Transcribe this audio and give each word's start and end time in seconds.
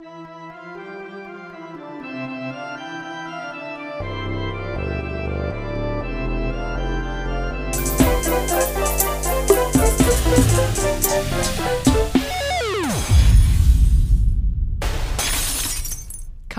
Come 0.00 0.08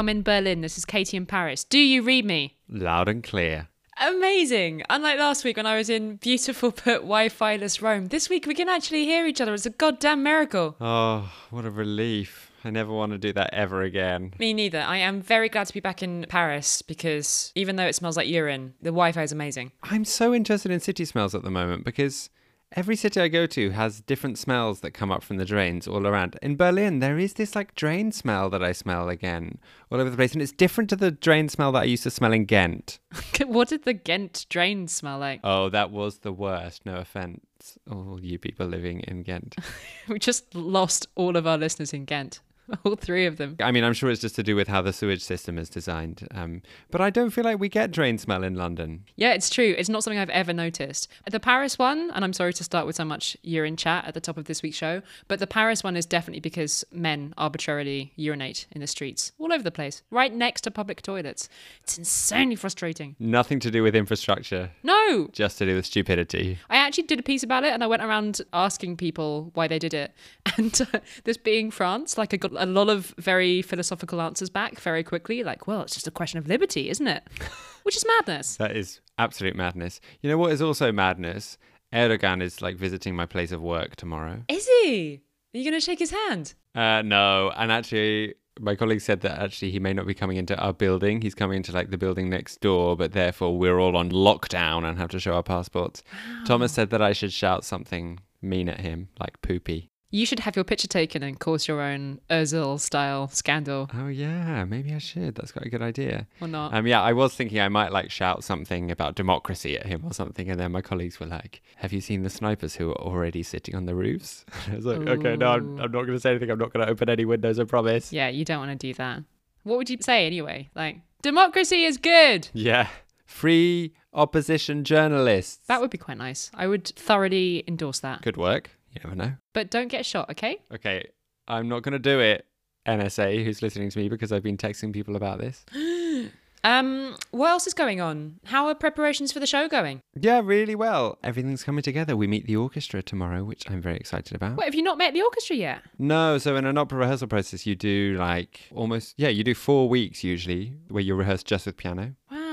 in 0.08 0.22
Berlin. 0.24 0.62
This 0.62 0.78
is 0.78 0.86
Katie 0.86 1.18
in 1.18 1.26
Paris. 1.26 1.66
Do 1.66 1.78
you 1.78 2.04
read 2.04 2.24
me? 2.24 2.56
Loud 2.70 3.10
and 3.10 3.22
clear. 3.22 3.68
Amazing. 4.00 4.84
Unlike 4.90 5.20
last 5.20 5.44
week 5.44 5.58
when 5.58 5.66
I 5.66 5.76
was 5.76 5.90
in 5.90 6.16
beautiful 6.16 6.72
but 6.86 7.02
Wi 7.02 7.28
Fi 7.28 7.58
less 7.58 7.82
Rome, 7.82 8.08
this 8.08 8.30
week 8.30 8.46
we 8.46 8.56
can 8.56 8.70
actually 8.70 9.04
hear 9.04 9.26
each 9.26 9.42
other. 9.42 9.54
It's 9.54 9.66
a 9.66 9.72
goddamn 9.72 10.24
miracle. 10.24 10.78
Oh, 10.80 11.34
what 11.50 11.66
a 11.66 11.70
relief. 11.70 12.45
I 12.66 12.72
never 12.72 12.92
want 12.92 13.12
to 13.12 13.20
do 13.20 13.32
that 13.34 13.54
ever 13.54 13.84
again. 13.84 14.34
Me 14.40 14.52
neither. 14.52 14.80
I 14.80 14.98
am 14.98 15.22
very 15.22 15.50
glad 15.50 15.68
to 15.68 15.74
be 15.74 15.80
back 15.80 16.02
in 16.02 16.26
Paris 16.28 16.82
because 16.82 17.52
even 17.54 17.76
though 17.76 17.86
it 17.86 17.94
smells 17.94 18.18
like 18.18 18.28
urine, 18.28 18.74
the 18.82 18.90
Wi 18.90 19.12
Fi 19.12 19.22
is 19.22 19.32
amazing. 19.32 19.72
I'm 19.84 20.04
so 20.04 20.34
interested 20.34 20.72
in 20.72 20.80
city 20.80 21.06
smells 21.06 21.36
at 21.36 21.44
the 21.44 21.52
moment 21.52 21.86
because 21.86 22.32
every 22.72 22.96
city 22.96 23.22
I 23.22 23.28
go 23.28 23.46
to 23.46 23.70
has 23.70 24.02
different 24.02 24.40
smells 24.40 24.80
that 24.80 24.92
come 24.92 25.12
up 25.12 25.24
from 25.24 25.38
the 25.38 25.46
drains 25.46 25.88
all 25.88 26.08
around. 26.08 26.40
In 26.42 26.56
Berlin, 26.56 27.00
there 27.00 27.20
is 27.20 27.34
this 27.34 27.56
like 27.56 27.76
drain 27.76 28.12
smell 28.12 28.50
that 28.50 28.64
I 28.64 28.72
smell 28.72 29.10
again 29.10 29.60
all 29.92 30.02
over 30.02 30.10
the 30.10 30.18
place, 30.18 30.34
and 30.34 30.42
it's 30.42 30.52
different 30.52 30.90
to 30.90 30.96
the 30.96 31.12
drain 31.12 31.50
smell 31.50 31.72
that 31.74 31.84
I 31.84 31.86
used 31.86 32.04
to 32.04 32.12
smell 32.12 32.34
in 32.34 32.46
Ghent. 32.46 33.00
what 33.46 33.70
did 33.70 33.84
the 33.84 33.94
Ghent 33.94 34.48
drain 34.50 34.88
smell 34.88 35.20
like? 35.20 35.40
Oh, 35.44 35.70
that 35.70 35.92
was 35.92 36.20
the 36.20 36.34
worst. 36.34 36.84
No 36.86 36.96
offense, 36.96 37.78
all 37.90 38.20
you 38.22 38.40
people 38.40 38.66
living 38.66 39.02
in 39.02 39.22
Ghent. 39.22 39.56
we 40.08 40.18
just 40.18 40.56
lost 40.56 41.08
all 41.14 41.38
of 41.38 41.46
our 41.46 41.60
listeners 41.60 41.94
in 41.94 42.06
Ghent. 42.06 42.40
All 42.84 42.96
three 42.96 43.26
of 43.26 43.38
them. 43.38 43.56
I 43.60 43.72
mean, 43.72 43.84
I'm 43.84 43.94
sure 43.94 44.10
it's 44.10 44.22
just 44.22 44.36
to 44.36 44.44
do 44.44 44.56
with 44.56 44.68
how 44.68 44.82
the 44.82 44.94
sewage 44.94 45.24
system 45.24 45.58
is 45.58 45.70
designed. 45.70 46.28
Um, 46.32 46.62
but 46.92 47.02
I 47.02 47.10
don't 47.10 47.30
feel 47.30 47.44
like 47.44 47.60
we 47.60 47.70
get 47.70 47.92
drain 47.92 48.18
smell 48.18 48.44
in 48.44 48.56
London. 48.56 49.06
Yeah, 49.16 49.34
it's 49.34 49.50
true. 49.50 49.76
It's 49.78 49.90
not 49.90 50.04
something 50.04 50.20
I've 50.20 50.30
ever 50.30 50.54
noticed. 50.54 51.08
The 51.30 51.40
Paris 51.40 51.78
one, 51.78 52.12
and 52.12 52.24
I'm 52.24 52.34
sorry 52.34 52.54
to 52.54 52.64
start 52.64 52.86
with 52.86 52.96
so 52.96 53.06
much 53.06 53.38
urine 53.44 53.78
chat 53.78 54.06
at 54.06 54.14
the 54.14 54.22
top 54.22 54.38
of 54.38 54.46
this 54.46 54.64
week's 54.64 54.78
show, 54.78 55.02
but 55.28 55.40
the 55.40 55.48
Paris 55.48 55.84
one 55.84 55.96
is 55.96 56.06
definitely 56.06 56.40
because 56.40 56.84
men 56.92 57.34
arbitrarily 57.38 58.14
urinate 58.16 58.68
in 58.72 58.82
the 58.82 58.88
streets 58.88 59.32
all 59.38 59.54
over 59.54 59.64
the 59.64 59.72
place, 59.72 60.02
right 60.10 60.34
next 60.34 60.62
to 60.62 60.72
public 60.72 61.02
toilets. 61.02 61.50
It's 61.84 61.98
insanely 61.98 62.56
frustrating. 62.56 63.16
Nothing 63.20 63.60
to 63.62 63.72
do 63.72 63.84
with 63.84 63.96
infrastructure. 63.96 64.72
No! 64.84 65.30
Just 65.32 65.58
to 65.60 65.66
do 65.66 65.76
with 65.76 65.86
stupidity. 65.86 66.58
I 66.70 66.78
actually 66.78 67.04
did 67.04 67.20
a 67.20 67.24
piece 67.24 67.44
about 67.44 67.64
it 67.64 67.74
and 67.74 67.84
I 67.84 67.88
went 67.88 68.02
around 68.02 68.42
asking 68.54 68.98
people 68.98 69.52
why 69.54 69.68
they 69.68 69.80
did 69.80 69.94
it. 69.94 70.14
And 70.58 70.88
uh, 70.94 71.00
this 71.26 71.36
being 71.36 71.70
France, 71.70 72.18
like 72.18 72.34
I 72.34 72.38
got 72.38 72.54
a 72.58 72.66
lot 72.66 72.90
of 72.90 73.14
very 73.18 73.62
philosophical 73.62 74.22
answers 74.22 74.50
back 74.50 74.80
very 74.80 75.04
quickly, 75.04 75.44
like, 75.44 75.68
well, 75.68 75.82
it's 75.82 75.94
just 75.94 76.08
a 76.08 76.12
question 76.12 76.40
of 76.40 76.48
liberty, 76.48 76.90
isn't 76.90 77.08
it? 77.08 77.24
Which 77.84 77.96
is 77.96 78.06
madness. 78.08 78.58
That 78.58 78.76
is 78.76 79.00
absolute 79.18 79.56
madness. 79.56 80.02
You 80.22 80.30
know 80.30 80.38
what 80.38 80.52
is 80.52 80.62
also 80.62 80.92
madness? 80.92 81.58
Erdogan 81.94 82.42
is 82.42 82.62
like 82.62 82.78
visiting 82.78 83.16
my 83.16 83.26
place 83.26 83.52
of 83.52 83.62
work 83.62 83.96
tomorrow. 83.96 84.44
Is 84.50 84.68
he? 84.68 85.22
Are 85.54 85.58
you 85.58 85.64
going 85.64 85.80
to 85.80 85.86
shake 85.86 86.00
his 86.00 86.12
hand? 86.12 86.54
Uh, 86.74 87.02
no, 87.04 87.52
and 87.56 87.72
actually, 87.72 88.34
my 88.60 88.76
colleague 88.76 89.02
said 89.02 89.22
that 89.22 89.40
actually 89.40 89.72
he 89.72 89.80
may 89.80 89.94
not 89.94 90.06
be 90.06 90.14
coming 90.14 90.38
into 90.38 90.58
our 90.58 90.74
building. 90.74 91.22
He's 91.22 91.36
coming 91.36 91.58
into 91.58 91.72
like 91.72 91.92
the 91.92 91.98
building 91.98 92.30
next 92.30 92.60
door, 92.60 92.98
but 92.98 93.14
therefore 93.14 93.58
we're 93.58 93.80
all 93.80 93.96
on 93.96 94.12
lockdown 94.12 94.84
and 94.84 94.98
have 94.98 95.10
to 95.12 95.20
show 95.20 95.34
our 95.34 95.44
passports. 95.44 96.04
Wow. 96.12 96.44
Thomas 96.46 96.74
said 96.74 96.90
that 96.90 97.02
I 97.02 97.14
should 97.14 97.32
shout 97.32 97.64
something 97.64 98.20
mean 98.42 98.68
at 98.68 98.82
him, 98.82 99.10
like 99.20 99.42
poopy. 99.42 99.90
You 100.16 100.26
should 100.26 100.40
have 100.40 100.56
your 100.56 100.64
picture 100.64 100.88
taken 100.88 101.24
and 101.24 101.38
cause 101.38 101.68
your 101.68 101.82
own 101.82 102.22
Özil 102.30 102.80
style 102.80 103.28
scandal. 103.28 103.90
Oh 103.94 104.08
yeah, 104.08 104.64
maybe 104.64 104.94
I 104.94 104.98
should. 104.98 105.36
That's 105.36 105.52
quite 105.52 105.66
a 105.66 105.70
good 105.70 105.82
idea. 105.82 106.26
Or 106.40 106.48
not? 106.48 106.74
Um, 106.74 106.88
yeah, 106.88 107.02
I 107.02 107.12
was 107.12 107.36
thinking 107.36 107.60
I 107.60 107.68
might 107.68 107.92
like 107.92 108.10
shout 108.10 108.42
something 108.42 108.90
about 108.92 109.16
democracy 109.16 109.78
at 109.78 109.86
him 109.86 110.06
or 110.06 110.14
something, 110.14 110.50
and 110.50 110.58
then 110.58 110.72
my 110.72 110.80
colleagues 110.80 111.20
were 111.20 111.26
like, 111.26 111.62
"Have 111.76 111.92
you 111.92 112.00
seen 112.00 112.24
the 112.24 112.30
snipers 112.30 112.76
who 112.76 112.92
are 112.92 113.02
already 113.02 113.44
sitting 113.44 113.76
on 113.76 113.88
the 113.88 113.94
roofs?" 113.94 114.46
I 114.72 114.78
was 114.78 114.86
like, 114.86 115.00
Ooh. 115.00 115.12
"Okay, 115.20 115.36
no, 115.36 115.48
I'm, 115.48 115.82
I'm 115.82 115.92
not 115.92 116.06
going 116.06 116.14
to 116.14 116.20
say 116.22 116.30
anything. 116.30 116.50
I'm 116.50 116.60
not 116.60 116.72
going 116.72 116.86
to 116.86 116.90
open 116.90 117.10
any 117.10 117.26
windows. 117.26 117.60
I 117.60 117.66
promise." 117.66 118.14
Yeah, 118.14 118.30
you 118.30 118.46
don't 118.46 118.60
want 118.60 118.72
to 118.72 118.88
do 118.88 118.94
that. 118.94 119.22
What 119.64 119.78
would 119.80 119.90
you 119.90 119.98
say 120.00 120.26
anyway? 120.26 120.70
Like, 120.76 121.02
democracy 121.24 121.84
is 121.84 121.98
good. 121.98 122.48
Yeah, 122.54 122.88
free 123.26 123.92
opposition 124.14 124.86
journalists. 124.86 125.68
That 125.68 125.82
would 125.82 125.92
be 125.92 125.98
quite 125.98 126.18
nice. 126.18 126.52
I 126.54 126.68
would 126.68 126.88
thoroughly 126.88 127.66
endorse 127.68 128.00
that. 128.00 128.22
Good 128.22 128.38
work. 128.38 128.70
You 128.96 129.02
never 129.04 129.16
know. 129.16 129.34
But 129.54 129.70
don't 129.70 129.90
get 129.90 130.06
shot, 130.06 130.30
okay? 130.32 130.60
Okay, 130.74 131.08
I'm 131.48 131.68
not 131.68 131.84
going 131.84 131.94
to 131.94 132.00
do 132.00 132.20
it, 132.20 132.46
NSA, 132.88 133.44
who's 133.44 133.62
listening 133.62 133.90
to 133.90 134.00
me 134.00 134.10
because 134.10 134.32
I've 134.32 134.44
been 134.44 134.58
texting 134.58 134.94
people 134.94 135.16
about 135.16 135.40
this. 135.40 135.66
um, 136.64 137.16
what 137.32 137.50
else 137.50 137.68
is 137.68 137.74
going 137.74 138.00
on? 138.00 138.40
How 138.46 138.68
are 138.68 138.76
preparations 138.76 139.34
for 139.34 139.40
the 139.40 139.48
show 139.48 139.68
going? 139.68 140.00
Yeah, 140.18 140.42
really 140.44 140.76
well. 140.76 141.18
Everything's 141.24 141.64
coming 141.64 141.84
together. 141.84 142.16
We 142.16 142.26
meet 142.26 142.48
the 142.48 142.56
orchestra 142.56 143.04
tomorrow, 143.04 143.44
which 143.44 143.70
I'm 143.70 143.82
very 143.82 143.98
excited 143.98 144.34
about. 144.34 144.56
Wait, 144.56 144.66
have 144.66 144.76
you 144.76 144.84
not 144.84 144.98
met 144.98 145.14
the 145.14 145.22
orchestra 145.22 145.58
yet? 145.58 145.82
No, 146.00 146.38
so 146.38 146.56
in 146.56 146.66
an 146.66 146.78
opera 146.78 147.00
rehearsal 147.00 147.28
process, 147.28 147.66
you 147.66 147.76
do 147.76 148.16
like 148.18 148.62
almost, 148.74 149.16
yeah, 149.18 149.30
you 149.30 149.44
do 149.44 149.54
four 149.54 149.90
weeks 149.90 150.24
usually 150.24 150.74
where 150.88 151.04
you 151.04 151.16
rehearse 151.16 151.44
just 151.44 151.66
with 151.66 151.76
piano. 151.76 152.16
Wow. 152.32 152.45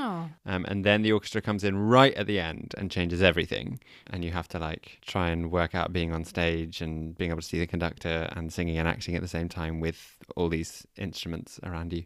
Um, 0.46 0.64
and 0.66 0.84
then 0.84 1.02
the 1.02 1.12
orchestra 1.12 1.40
comes 1.40 1.64
in 1.64 1.76
right 1.76 2.14
at 2.14 2.26
the 2.26 2.38
end 2.38 2.74
and 2.78 2.90
changes 2.90 3.22
everything. 3.22 3.80
And 4.10 4.24
you 4.24 4.30
have 4.30 4.48
to 4.48 4.58
like 4.58 4.98
try 5.06 5.28
and 5.30 5.50
work 5.50 5.74
out 5.74 5.92
being 5.92 6.12
on 6.12 6.24
stage 6.24 6.80
and 6.80 7.16
being 7.16 7.30
able 7.30 7.40
to 7.40 7.46
see 7.46 7.58
the 7.58 7.66
conductor 7.66 8.28
and 8.32 8.52
singing 8.52 8.78
and 8.78 8.88
acting 8.88 9.14
at 9.14 9.22
the 9.22 9.28
same 9.28 9.48
time 9.48 9.80
with 9.80 10.16
all 10.36 10.48
these 10.48 10.86
instruments 10.96 11.58
around 11.62 11.92
you. 11.92 12.04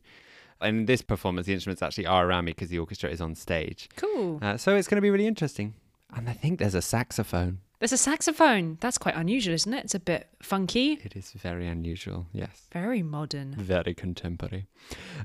In 0.63 0.87
this 0.87 1.03
performance, 1.03 1.47
the 1.47 1.53
instruments 1.53 1.83
actually 1.83 2.07
are 2.07 2.27
around 2.27 2.47
me 2.47 2.53
because 2.53 2.71
the 2.71 2.79
orchestra 2.79 3.11
is 3.11 3.21
on 3.21 3.35
stage. 3.35 3.89
Cool. 3.97 4.39
Uh, 4.41 4.57
so 4.57 4.75
it's 4.75 4.89
going 4.89 4.97
to 4.97 5.03
be 5.03 5.11
really 5.11 5.27
interesting. 5.27 5.75
And 6.15 6.29
I 6.29 6.33
think 6.33 6.59
there's 6.59 6.75
a 6.75 6.83
saxophone. 6.83 7.59
There's 7.79 7.93
a 7.93 7.99
saxophone. 7.99 8.79
That's 8.81 8.97
quite 8.97 9.17
unusual, 9.17 9.55
isn't 9.55 9.73
it? 9.75 9.85
It's 9.85 9.95
a 9.95 10.01
bit 10.01 10.29
funky. 10.41 10.99
It 11.05 11.15
is 11.15 11.33
very 11.33 11.67
unusual, 11.69 12.27
yes. 12.33 12.69
Very 12.73 13.03
modern. 13.03 13.55
Very 13.55 13.93
contemporary. 13.93 14.67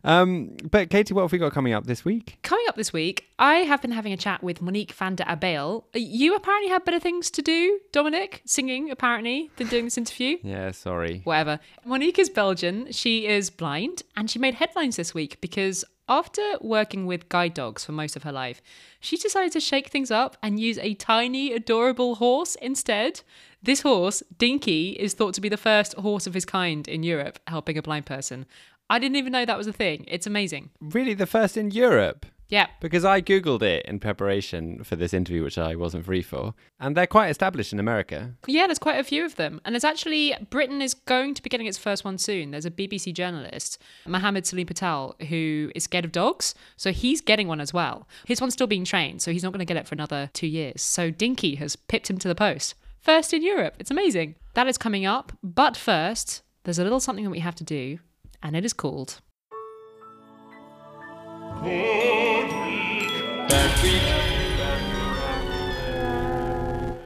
Um, 0.03 0.57
but 0.69 0.89
Katie, 0.89 1.13
what 1.13 1.21
have 1.21 1.31
we 1.31 1.37
got 1.37 1.53
coming 1.53 1.71
up 1.71 1.85
this 1.85 2.03
week? 2.03 2.39
Coming 2.43 2.65
up 2.67 2.75
this 2.75 2.91
week, 2.91 3.29
I 3.39 3.55
have 3.59 3.81
been 3.81 3.91
having 3.91 4.11
a 4.11 4.17
chat 4.17 4.43
with 4.43 4.61
Monique 4.61 4.91
Van 4.91 5.15
den 5.15 5.27
Abbeel. 5.27 5.85
You 5.93 6.35
apparently 6.35 6.69
have 6.69 6.83
better 6.83 6.99
things 6.99 7.31
to 7.31 7.41
do, 7.41 7.79
Dominic, 7.93 8.41
singing 8.45 8.91
apparently, 8.91 9.49
than 9.55 9.67
doing 9.67 9.85
this 9.85 9.97
interview. 9.97 10.37
yeah, 10.43 10.71
sorry. 10.71 11.21
Whatever. 11.23 11.59
Monique 11.85 12.19
is 12.19 12.29
Belgian. 12.29 12.91
She 12.91 13.27
is 13.27 13.49
blind, 13.49 14.03
and 14.17 14.29
she 14.29 14.39
made 14.39 14.55
headlines 14.55 14.97
this 14.97 15.13
week 15.13 15.39
because 15.39 15.85
after 16.07 16.41
working 16.59 17.05
with 17.05 17.29
guide 17.29 17.53
dogs 17.53 17.85
for 17.85 17.91
most 17.91 18.15
of 18.15 18.23
her 18.23 18.31
life, 18.31 18.61
she 18.99 19.17
decided 19.17 19.51
to 19.53 19.59
shake 19.59 19.89
things 19.89 20.11
up 20.11 20.37
and 20.43 20.59
use 20.59 20.77
a 20.79 20.93
tiny, 20.95 21.53
adorable 21.53 22.15
horse 22.15 22.55
instead. 22.55 23.21
This 23.63 23.81
horse, 23.81 24.23
Dinky, 24.37 24.91
is 24.91 25.13
thought 25.13 25.33
to 25.35 25.41
be 25.41 25.49
the 25.49 25.57
first 25.57 25.93
horse 25.93 26.27
of 26.27 26.33
his 26.33 26.45
kind 26.45 26.87
in 26.87 27.03
Europe 27.03 27.39
helping 27.47 27.77
a 27.77 27.81
blind 27.81 28.05
person. 28.05 28.45
I 28.89 28.99
didn't 28.99 29.15
even 29.15 29.31
know 29.31 29.45
that 29.45 29.57
was 29.57 29.67
a 29.67 29.73
thing. 29.73 30.03
It's 30.07 30.27
amazing. 30.27 30.71
Really, 30.81 31.13
the 31.13 31.25
first 31.25 31.55
in 31.55 31.71
Europe? 31.71 32.25
Yeah. 32.51 32.67
Because 32.81 33.05
I 33.05 33.21
Googled 33.21 33.61
it 33.61 33.85
in 33.85 33.99
preparation 33.99 34.83
for 34.83 34.97
this 34.97 35.13
interview, 35.13 35.41
which 35.41 35.57
I 35.57 35.75
wasn't 35.75 36.05
free 36.05 36.21
for. 36.21 36.53
And 36.81 36.95
they're 36.95 37.07
quite 37.07 37.29
established 37.29 37.71
in 37.71 37.79
America. 37.79 38.35
Yeah, 38.45 38.67
there's 38.67 38.77
quite 38.77 38.99
a 38.99 39.05
few 39.05 39.25
of 39.25 39.37
them. 39.37 39.61
And 39.63 39.73
there's 39.73 39.85
actually, 39.85 40.35
Britain 40.49 40.81
is 40.81 40.93
going 40.93 41.33
to 41.33 41.41
be 41.41 41.49
getting 41.49 41.65
its 41.65 41.77
first 41.77 42.03
one 42.03 42.17
soon. 42.17 42.51
There's 42.51 42.65
a 42.65 42.71
BBC 42.71 43.13
journalist, 43.13 43.81
Mohammed 44.05 44.45
Salim 44.45 44.67
Patel, 44.67 45.15
who 45.29 45.71
is 45.73 45.85
scared 45.85 46.03
of 46.03 46.11
dogs. 46.11 46.53
So 46.75 46.91
he's 46.91 47.21
getting 47.21 47.47
one 47.47 47.61
as 47.61 47.73
well. 47.73 48.05
His 48.25 48.41
one's 48.41 48.53
still 48.53 48.67
being 48.67 48.83
trained, 48.83 49.21
so 49.21 49.31
he's 49.31 49.43
not 49.43 49.53
going 49.53 49.59
to 49.59 49.65
get 49.65 49.77
it 49.77 49.87
for 49.87 49.95
another 49.95 50.29
two 50.33 50.47
years. 50.47 50.81
So 50.81 51.09
Dinky 51.09 51.55
has 51.55 51.77
pipped 51.77 52.09
him 52.09 52.17
to 52.17 52.27
the 52.27 52.35
post. 52.35 52.75
First 52.99 53.33
in 53.33 53.43
Europe. 53.43 53.75
It's 53.79 53.91
amazing. 53.91 54.35
That 54.55 54.67
is 54.67 54.77
coming 54.77 55.05
up. 55.05 55.31
But 55.41 55.77
first, 55.77 56.41
there's 56.65 56.79
a 56.79 56.83
little 56.83 56.99
something 56.99 57.23
that 57.23 57.31
we 57.31 57.39
have 57.39 57.55
to 57.55 57.63
do, 57.63 57.99
and 58.43 58.57
it 58.57 58.65
is 58.65 58.73
called. 58.73 59.21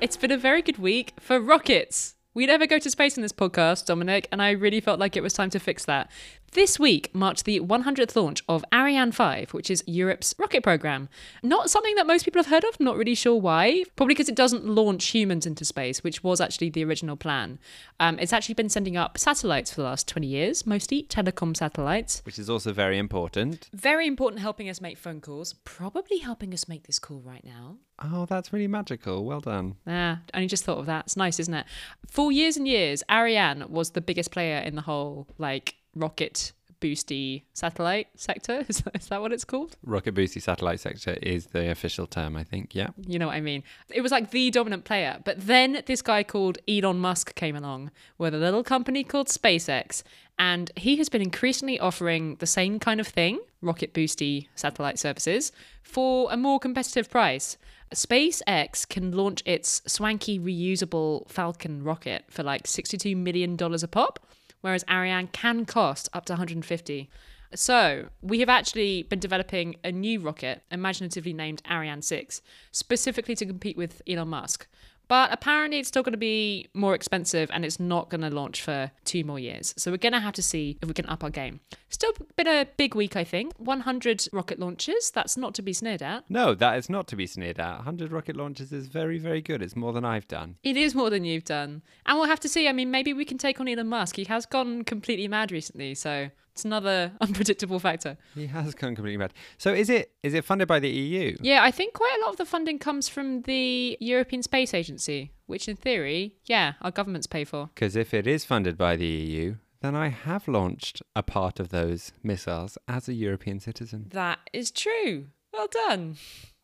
It's 0.01 0.17
been 0.17 0.29
a 0.31 0.37
very 0.37 0.61
good 0.61 0.77
week 0.77 1.13
for 1.19 1.39
rockets. 1.39 2.13
We 2.35 2.45
never 2.45 2.67
go 2.67 2.77
to 2.77 2.89
space 2.91 3.17
in 3.17 3.23
this 3.23 3.31
podcast, 3.31 3.85
Dominic, 3.85 4.27
and 4.31 4.41
I 4.41 4.51
really 4.51 4.79
felt 4.79 4.99
like 4.99 5.17
it 5.17 5.23
was 5.23 5.33
time 5.33 5.49
to 5.49 5.59
fix 5.59 5.85
that. 5.85 6.11
This 6.55 6.79
week 6.79 7.13
marked 7.13 7.43
the 7.43 7.59
100th 7.59 8.15
launch 8.15 8.41
of 8.47 8.63
Ariane 8.73 9.11
5, 9.11 9.53
which 9.53 9.69
is 9.69 9.83
Europe's 9.85 10.33
rocket 10.39 10.63
program. 10.63 11.09
Not 11.43 11.69
something 11.69 11.95
that 11.95 12.07
most 12.07 12.23
people 12.23 12.39
have 12.39 12.49
heard 12.49 12.63
of, 12.63 12.79
not 12.79 12.95
really 12.95 13.13
sure 13.13 13.35
why. 13.35 13.83
Probably 13.97 14.13
because 14.13 14.29
it 14.29 14.37
doesn't 14.37 14.65
launch 14.65 15.07
humans 15.07 15.45
into 15.45 15.65
space, 15.65 16.01
which 16.01 16.23
was 16.23 16.39
actually 16.39 16.69
the 16.69 16.85
original 16.85 17.17
plan. 17.17 17.59
Um, 17.99 18.17
it's 18.19 18.31
actually 18.31 18.55
been 18.55 18.69
sending 18.69 18.95
up 18.95 19.17
satellites 19.17 19.71
for 19.71 19.81
the 19.81 19.87
last 19.87 20.07
20 20.07 20.27
years, 20.27 20.65
mostly 20.65 21.03
telecom 21.03 21.57
satellites. 21.57 22.21
Which 22.25 22.39
is 22.39 22.49
also 22.49 22.71
very 22.71 22.97
important. 22.97 23.69
Very 23.73 24.07
important, 24.07 24.41
helping 24.41 24.69
us 24.69 24.79
make 24.79 24.97
phone 24.97 25.19
calls. 25.19 25.51
Probably 25.65 26.19
helping 26.19 26.53
us 26.53 26.69
make 26.69 26.87
this 26.87 26.99
call 26.99 27.19
right 27.19 27.43
now. 27.43 27.79
Oh, 28.01 28.25
that's 28.25 28.53
really 28.53 28.67
magical. 28.69 29.25
Well 29.25 29.41
done. 29.41 29.75
Yeah, 29.85 30.17
only 30.33 30.47
just 30.47 30.63
thought 30.63 30.79
of 30.79 30.85
that. 30.85 31.07
It's 31.07 31.17
nice, 31.17 31.37
isn't 31.37 31.53
it? 31.53 31.65
For 32.09 32.31
years 32.31 32.55
and 32.55 32.65
years, 32.65 33.03
Ariane 33.11 33.65
was 33.67 33.89
the 33.89 33.99
biggest 33.99 34.31
player 34.31 34.59
in 34.59 34.75
the 34.75 34.81
whole, 34.81 35.27
like, 35.37 35.75
rocket 35.95 36.51
boosty 36.81 37.43
satellite 37.53 38.07
sector. 38.15 38.65
Is 38.67 38.79
that, 38.81 38.95
is 38.95 39.07
that 39.07 39.21
what 39.21 39.31
it's 39.31 39.45
called? 39.45 39.77
Rocket 39.83 40.13
boosty 40.13 40.41
satellite 40.41 40.79
sector 40.79 41.17
is 41.21 41.47
the 41.47 41.71
official 41.71 42.05
term, 42.05 42.35
I 42.35 42.43
think. 42.43 42.75
Yeah. 42.75 42.89
You 43.07 43.17
know 43.17 43.27
what 43.27 43.35
I 43.35 43.41
mean? 43.41 43.63
It 43.89 44.01
was 44.01 44.11
like 44.11 44.31
the 44.31 44.51
dominant 44.51 44.83
player. 44.83 45.19
But 45.23 45.47
then 45.47 45.81
this 45.85 46.01
guy 46.01 46.23
called 46.23 46.57
Elon 46.67 46.99
Musk 46.99 47.33
came 47.35 47.55
along 47.55 47.91
with 48.17 48.33
a 48.33 48.37
little 48.37 48.63
company 48.63 49.03
called 49.03 49.27
SpaceX. 49.27 50.03
And 50.37 50.71
he 50.75 50.97
has 50.97 51.09
been 51.09 51.21
increasingly 51.21 51.79
offering 51.79 52.35
the 52.35 52.45
same 52.45 52.77
kind 52.79 52.99
of 52.99 53.07
thing, 53.07 53.39
rocket 53.61 53.93
boosty 53.93 54.47
satellite 54.55 54.99
services, 54.99 55.51
for 55.81 56.27
a 56.31 56.37
more 56.37 56.59
competitive 56.59 57.09
price. 57.09 57.57
SpaceX 57.93 58.87
can 58.87 59.11
launch 59.11 59.41
its 59.45 59.81
swanky 59.87 60.39
reusable 60.39 61.29
Falcon 61.29 61.83
rocket 61.83 62.25
for 62.29 62.43
like 62.43 62.63
$62 62.63 63.15
million 63.15 63.57
a 63.61 63.87
pop, 63.87 64.19
whereas 64.65 64.83
Ariane 64.89 65.27
can 65.27 65.63
cost 65.63 66.09
up 66.11 66.25
to 66.25 66.33
150. 66.33 67.07
So, 67.53 68.07
we 68.23 68.39
have 68.39 68.49
actually 68.49 69.03
been 69.03 69.19
developing 69.19 69.75
a 69.83 69.91
new 69.91 70.19
rocket, 70.19 70.63
imaginatively 70.71 71.33
named 71.33 71.61
Ariane 71.69 72.01
6, 72.01 72.41
specifically 72.71 73.35
to 73.35 73.45
compete 73.45 73.77
with 73.77 74.01
Elon 74.07 74.29
Musk. 74.29 74.65
But 75.07 75.31
apparently, 75.31 75.79
it's 75.79 75.87
still 75.87 76.03
going 76.03 76.13
to 76.13 76.17
be 76.17 76.67
more 76.73 76.95
expensive 76.95 77.49
and 77.53 77.63
it's 77.65 77.79
not 77.79 78.09
going 78.09 78.21
to 78.21 78.29
launch 78.29 78.61
for 78.61 78.91
two 79.03 79.23
more 79.23 79.39
years. 79.39 79.73
So, 79.77 79.91
we're 79.91 79.97
going 79.97 80.13
to 80.13 80.19
have 80.19 80.33
to 80.33 80.43
see 80.43 80.77
if 80.81 80.87
we 80.87 80.93
can 80.93 81.05
up 81.07 81.23
our 81.23 81.29
game. 81.29 81.59
Still 81.89 82.13
been 82.35 82.47
a 82.47 82.67
big 82.77 82.95
week, 82.95 83.15
I 83.15 83.23
think. 83.23 83.53
100 83.57 84.27
rocket 84.31 84.59
launches. 84.59 85.11
That's 85.11 85.37
not 85.37 85.53
to 85.55 85.61
be 85.61 85.73
sneered 85.73 86.01
at. 86.01 86.23
No, 86.29 86.53
that 86.55 86.77
is 86.77 86.89
not 86.89 87.07
to 87.07 87.15
be 87.15 87.27
sneered 87.27 87.59
at. 87.59 87.77
100 87.77 88.11
rocket 88.11 88.35
launches 88.35 88.71
is 88.71 88.87
very, 88.87 89.17
very 89.17 89.41
good. 89.41 89.61
It's 89.61 89.75
more 89.75 89.93
than 89.93 90.05
I've 90.05 90.27
done. 90.27 90.55
It 90.63 90.77
is 90.77 90.95
more 90.95 91.09
than 91.09 91.23
you've 91.23 91.45
done. 91.45 91.83
And 92.05 92.17
we'll 92.17 92.27
have 92.27 92.39
to 92.41 92.49
see. 92.49 92.67
I 92.67 92.73
mean, 92.73 92.91
maybe 92.91 93.13
we 93.13 93.25
can 93.25 93.37
take 93.37 93.59
on 93.59 93.67
Elon 93.67 93.87
Musk. 93.87 94.15
He 94.15 94.25
has 94.25 94.45
gone 94.45 94.83
completely 94.83 95.27
mad 95.27 95.51
recently. 95.51 95.95
So, 95.95 96.29
it's 96.55 96.63
another 96.63 97.11
unpredictable 97.21 97.79
factor. 97.79 98.17
He 98.33 98.47
has 98.47 98.73
gone 98.73 98.95
completely 98.95 99.17
mad. 99.17 99.33
So 99.57 99.73
is 99.73 99.89
it 99.89 100.13
is 100.23 100.33
it 100.33 100.45
funded 100.45 100.69
by 100.69 100.79
the 100.79 100.89
EU? 100.89 101.35
Yeah, 101.41 101.61
I 101.63 101.69
think 101.69 101.93
quite 101.93 102.17
a 102.17 102.21
lot 102.23 102.31
of 102.31 102.37
the 102.37 102.45
funding 102.45 102.79
comes 102.79 103.09
from 103.09 103.41
the 103.41 103.97
European 103.99 104.41
Space 104.41 104.73
Agency, 104.73 105.33
which 105.47 105.67
in 105.67 105.75
theory, 105.75 106.35
yeah, 106.45 106.73
our 106.81 106.91
governments 106.91 107.27
pay 107.27 107.43
for. 107.43 107.69
Because 107.75 107.97
if 107.97 108.13
it 108.13 108.25
is 108.25 108.45
funded 108.45 108.77
by 108.77 108.95
the 108.95 109.05
EU, 109.05 109.55
then 109.81 109.95
I 109.95 110.07
have 110.07 110.47
launched 110.47 111.01
a 111.13 111.21
part 111.21 111.59
of 111.59 111.69
those 111.69 112.13
missiles 112.23 112.77
as 112.87 113.09
a 113.09 113.13
European 113.13 113.59
citizen. 113.59 114.07
That 114.11 114.39
is 114.53 114.71
true. 114.71 115.25
Well 115.51 115.67
done. 115.67 116.15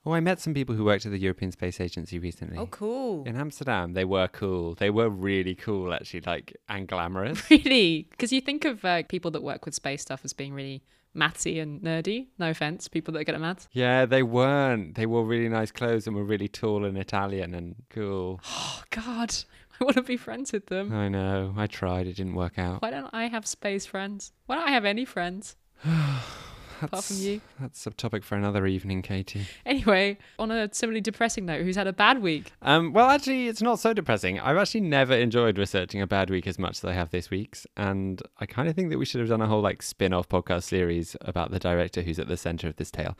Oh, 0.03 0.13
I 0.13 0.19
met 0.19 0.39
some 0.39 0.56
people 0.56 0.74
who 0.74 0.83
worked 0.83 1.06
at 1.06 1.12
the 1.12 1.19
European 1.19 1.51
Space 1.51 1.80
Agency 1.80 2.18
recently. 2.18 2.57
Oh, 2.57 2.65
cool. 2.65 3.24
In 3.25 3.36
Amsterdam, 3.36 3.94
they 3.94 4.06
were 4.06 4.27
cool. 4.27 4.74
They 4.74 4.89
were 4.89 5.09
really 5.09 5.53
cool, 5.53 5.94
actually, 5.94 6.21
like 6.21 6.57
and 6.68 6.88
glamorous. 6.88 7.42
Really? 7.51 8.07
Because 8.09 8.31
you 8.33 8.42
think 8.42 8.65
of 8.65 8.83
uh, 8.83 9.03
people 9.03 9.30
that 9.31 9.44
work 9.44 9.65
with 9.65 9.75
space 9.75 10.01
stuff 10.01 10.21
as 10.24 10.33
being 10.33 10.53
really 10.53 10.81
mathsy 11.15 11.62
and 11.62 11.81
nerdy. 11.81 12.27
No 12.39 12.50
offense, 12.50 12.88
people 12.88 13.13
that 13.13 13.19
are 13.19 13.24
good 13.24 13.36
at 13.36 13.42
maths. 13.42 13.68
yeah, 13.74 14.06
they 14.07 14.24
weren't. 14.24 14.95
They 14.95 15.06
wore 15.06 15.24
really 15.25 15.50
nice 15.50 15.71
clothes 15.71 16.07
and 16.07 16.15
were 16.15 16.24
really 16.24 16.47
tall 16.47 16.83
and 16.86 16.97
Italian 16.97 17.54
and 17.54 17.75
cool. 17.89 18.39
Oh, 18.50 18.83
God. 18.89 19.36
I 19.80 19.83
want 19.83 19.95
to 19.97 20.01
be 20.01 20.18
friends 20.18 20.51
with 20.51 20.68
them. 20.68 20.92
I 20.92 21.09
know. 21.09 21.54
I 21.56 21.68
tried. 21.68 22.07
It 22.07 22.15
didn't 22.15 22.36
work 22.36 22.57
out. 22.57 22.81
Why 22.81 22.89
don't 22.89 23.09
I 23.13 23.27
have 23.27 23.45
space 23.45 23.86
friends? 23.86 24.31
Why 24.47 24.56
don't 24.56 24.68
I 24.68 24.71
have 24.71 24.86
any 24.86 25.06
friends? 25.06 25.56
Apart 26.81 27.04
from 27.04 27.16
That's- 27.18 27.25
you. 27.25 27.42
That's 27.60 27.88
a 27.88 27.92
topic 27.92 28.24
for 28.24 28.36
another 28.36 28.66
evening, 28.66 29.01
Katie. 29.01 29.45
Anyway, 29.66 30.18
on 30.39 30.51
a 30.51 30.74
similarly 30.74 31.01
depressing 31.01 31.45
note, 31.45 31.62
who's 31.62 31.75
had 31.75 31.88
a 31.88 31.94
bad 31.94 32.22
week? 32.22 32.51
Um, 32.62 32.94
well, 32.94 33.10
actually, 33.10 33.48
it's 33.48 33.62
not 33.62 33.80
so 33.80 33.94
depressing. 33.94 34.39
I've 34.39 34.57
actually 34.57 34.81
never 34.81 35.13
enjoyed 35.13 35.57
researching 35.57 36.01
a 36.01 36.07
bad 36.07 36.30
week 36.30 36.48
as 36.48 36.57
much 36.57 36.78
as 36.78 36.86
I 36.86 36.94
have 36.94 37.12
this 37.12 37.30
week's, 37.30 37.68
and 37.78 38.22
I 38.39 38.45
kind 38.45 38.68
of 38.68 38.75
think 38.75 38.89
that 38.89 38.98
we 38.98 39.06
should 39.06 39.19
have 39.22 39.30
done 39.30 39.42
a 39.42 39.48
whole 39.48 39.62
like 39.62 39.81
spin-off 39.83 40.28
podcast 40.30 40.63
series 40.63 41.16
about 41.22 41.51
the 41.51 41.60
director 41.60 42.01
who's 42.01 42.19
at 42.19 42.28
the 42.28 42.38
center 42.38 42.68
of 42.68 42.75
this 42.78 42.92
tale. 42.92 43.18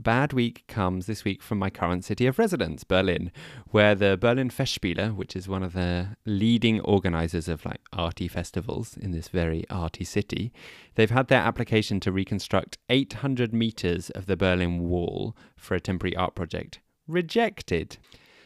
Bad 0.00 0.32
week 0.32 0.64
comes 0.68 1.06
this 1.06 1.24
week 1.24 1.42
from 1.42 1.58
my 1.58 1.70
current 1.70 2.04
city 2.04 2.26
of 2.26 2.38
residence, 2.38 2.84
Berlin, 2.84 3.32
where 3.70 3.96
the 3.96 4.16
Berlin 4.16 4.48
Festspiele, 4.48 5.14
which 5.14 5.34
is 5.34 5.48
one 5.48 5.64
of 5.64 5.72
the 5.72 6.16
leading 6.24 6.80
organizers 6.82 7.48
of 7.48 7.64
like 7.64 7.80
arty 7.92 8.28
festivals 8.28 8.96
in 8.96 9.10
this 9.10 9.26
very 9.28 9.64
arty 9.68 10.04
city, 10.04 10.52
they've 10.98 11.10
had 11.10 11.28
their 11.28 11.40
application 11.40 12.00
to 12.00 12.10
reconstruct 12.10 12.76
800 12.90 13.54
meters 13.54 14.10
of 14.10 14.26
the 14.26 14.36
Berlin 14.36 14.80
Wall 14.80 15.36
for 15.56 15.76
a 15.76 15.80
temporary 15.80 16.16
art 16.16 16.34
project 16.34 16.80
rejected. 17.06 17.98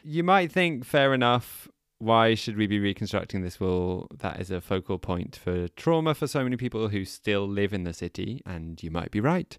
You 0.04 0.22
might 0.22 0.52
think, 0.52 0.84
fair 0.84 1.14
enough. 1.14 1.66
Why 1.98 2.34
should 2.34 2.56
we 2.56 2.66
be 2.66 2.78
reconstructing 2.78 3.42
this 3.42 3.58
wall? 3.58 4.06
That 4.18 4.38
is 4.38 4.50
a 4.50 4.60
focal 4.60 4.98
point 4.98 5.34
for 5.34 5.68
trauma 5.68 6.14
for 6.14 6.26
so 6.26 6.44
many 6.44 6.56
people 6.56 6.88
who 6.88 7.06
still 7.06 7.48
live 7.48 7.72
in 7.72 7.84
the 7.84 7.94
city, 7.94 8.42
and 8.44 8.82
you 8.82 8.90
might 8.90 9.10
be 9.10 9.20
right. 9.20 9.56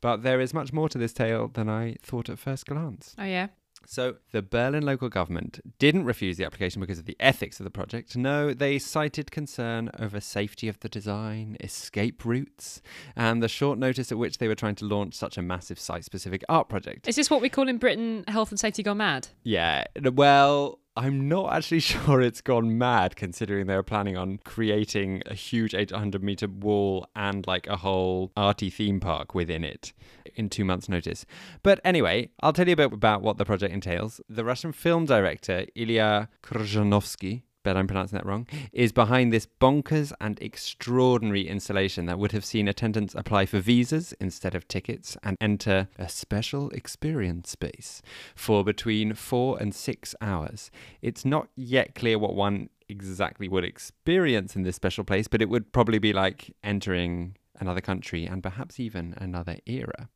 But 0.00 0.22
there 0.22 0.40
is 0.40 0.52
much 0.52 0.72
more 0.72 0.88
to 0.88 0.98
this 0.98 1.12
tale 1.12 1.48
than 1.48 1.68
I 1.68 1.96
thought 2.02 2.28
at 2.28 2.38
first 2.40 2.66
glance. 2.66 3.14
Oh, 3.16 3.24
yeah. 3.24 3.48
So, 3.86 4.16
the 4.32 4.42
Berlin 4.42 4.84
local 4.84 5.08
government 5.08 5.60
didn't 5.78 6.04
refuse 6.04 6.36
the 6.36 6.44
application 6.44 6.80
because 6.80 6.98
of 6.98 7.06
the 7.06 7.16
ethics 7.20 7.60
of 7.60 7.64
the 7.64 7.70
project. 7.70 8.16
No, 8.16 8.52
they 8.52 8.78
cited 8.78 9.30
concern 9.30 9.90
over 9.98 10.20
safety 10.20 10.68
of 10.68 10.80
the 10.80 10.88
design, 10.88 11.56
escape 11.60 12.24
routes, 12.24 12.82
and 13.16 13.42
the 13.42 13.48
short 13.48 13.78
notice 13.78 14.10
at 14.12 14.18
which 14.18 14.38
they 14.38 14.48
were 14.48 14.54
trying 14.54 14.74
to 14.76 14.84
launch 14.84 15.14
such 15.14 15.36
a 15.36 15.42
massive 15.42 15.78
site 15.78 16.04
specific 16.04 16.44
art 16.48 16.68
project. 16.68 17.08
Is 17.08 17.16
this 17.16 17.30
what 17.30 17.40
we 17.40 17.48
call 17.48 17.68
in 17.68 17.78
Britain 17.78 18.24
health 18.28 18.50
and 18.50 18.58
safety 18.58 18.82
gone 18.82 18.98
mad? 18.98 19.28
Yeah, 19.42 19.84
well, 20.12 20.78
I'm 20.96 21.28
not 21.28 21.52
actually 21.52 21.80
sure 21.92 22.20
it's 22.20 22.40
gone 22.40 22.78
mad 22.78 23.16
considering 23.16 23.66
they 23.66 23.74
were 23.74 23.82
planning 23.82 24.16
on 24.16 24.38
creating 24.44 25.22
a 25.26 25.34
huge 25.34 25.74
800 25.74 26.22
meter 26.22 26.46
wall 26.46 27.06
and 27.16 27.46
like 27.46 27.66
a 27.66 27.76
whole 27.76 28.30
arty 28.36 28.70
theme 28.70 29.00
park 29.00 29.34
within 29.34 29.64
it 29.64 29.92
in 30.36 30.48
two 30.48 30.64
months' 30.64 30.88
notice. 30.88 31.26
But 31.62 31.80
anyway, 31.84 32.30
I'll 32.40 32.52
tell 32.52 32.68
you 32.68 32.74
a 32.74 32.76
bit 32.76 32.92
about 32.92 33.22
what 33.22 33.38
the 33.38 33.44
project 33.44 33.74
entails. 33.74 34.20
The 34.28 34.44
Russian 34.44 34.72
film 34.72 35.04
director 35.04 35.66
Ilya 35.74 36.28
Khrzhanovsky. 36.42 37.42
Bet 37.64 37.76
I'm 37.78 37.86
pronouncing 37.86 38.18
that 38.18 38.26
wrong, 38.26 38.46
is 38.72 38.92
behind 38.92 39.32
this 39.32 39.48
bonkers 39.60 40.12
and 40.20 40.40
extraordinary 40.40 41.48
installation 41.48 42.04
that 42.06 42.18
would 42.18 42.32
have 42.32 42.44
seen 42.44 42.68
attendants 42.68 43.14
apply 43.14 43.46
for 43.46 43.58
visas 43.58 44.12
instead 44.20 44.54
of 44.54 44.68
tickets 44.68 45.16
and 45.22 45.36
enter 45.40 45.88
a 45.98 46.08
special 46.08 46.70
experience 46.70 47.50
space 47.50 48.02
for 48.34 48.62
between 48.62 49.14
four 49.14 49.58
and 49.58 49.74
six 49.74 50.14
hours. 50.20 50.70
It's 51.00 51.24
not 51.24 51.48
yet 51.56 51.94
clear 51.94 52.18
what 52.18 52.34
one 52.34 52.68
exactly 52.88 53.48
would 53.48 53.64
experience 53.64 54.54
in 54.54 54.62
this 54.62 54.76
special 54.76 55.02
place, 55.02 55.26
but 55.26 55.40
it 55.40 55.48
would 55.48 55.72
probably 55.72 55.98
be 55.98 56.12
like 56.12 56.54
entering 56.62 57.34
another 57.58 57.80
country 57.80 58.26
and 58.26 58.42
perhaps 58.42 58.78
even 58.78 59.14
another 59.16 59.56
era. 59.66 60.10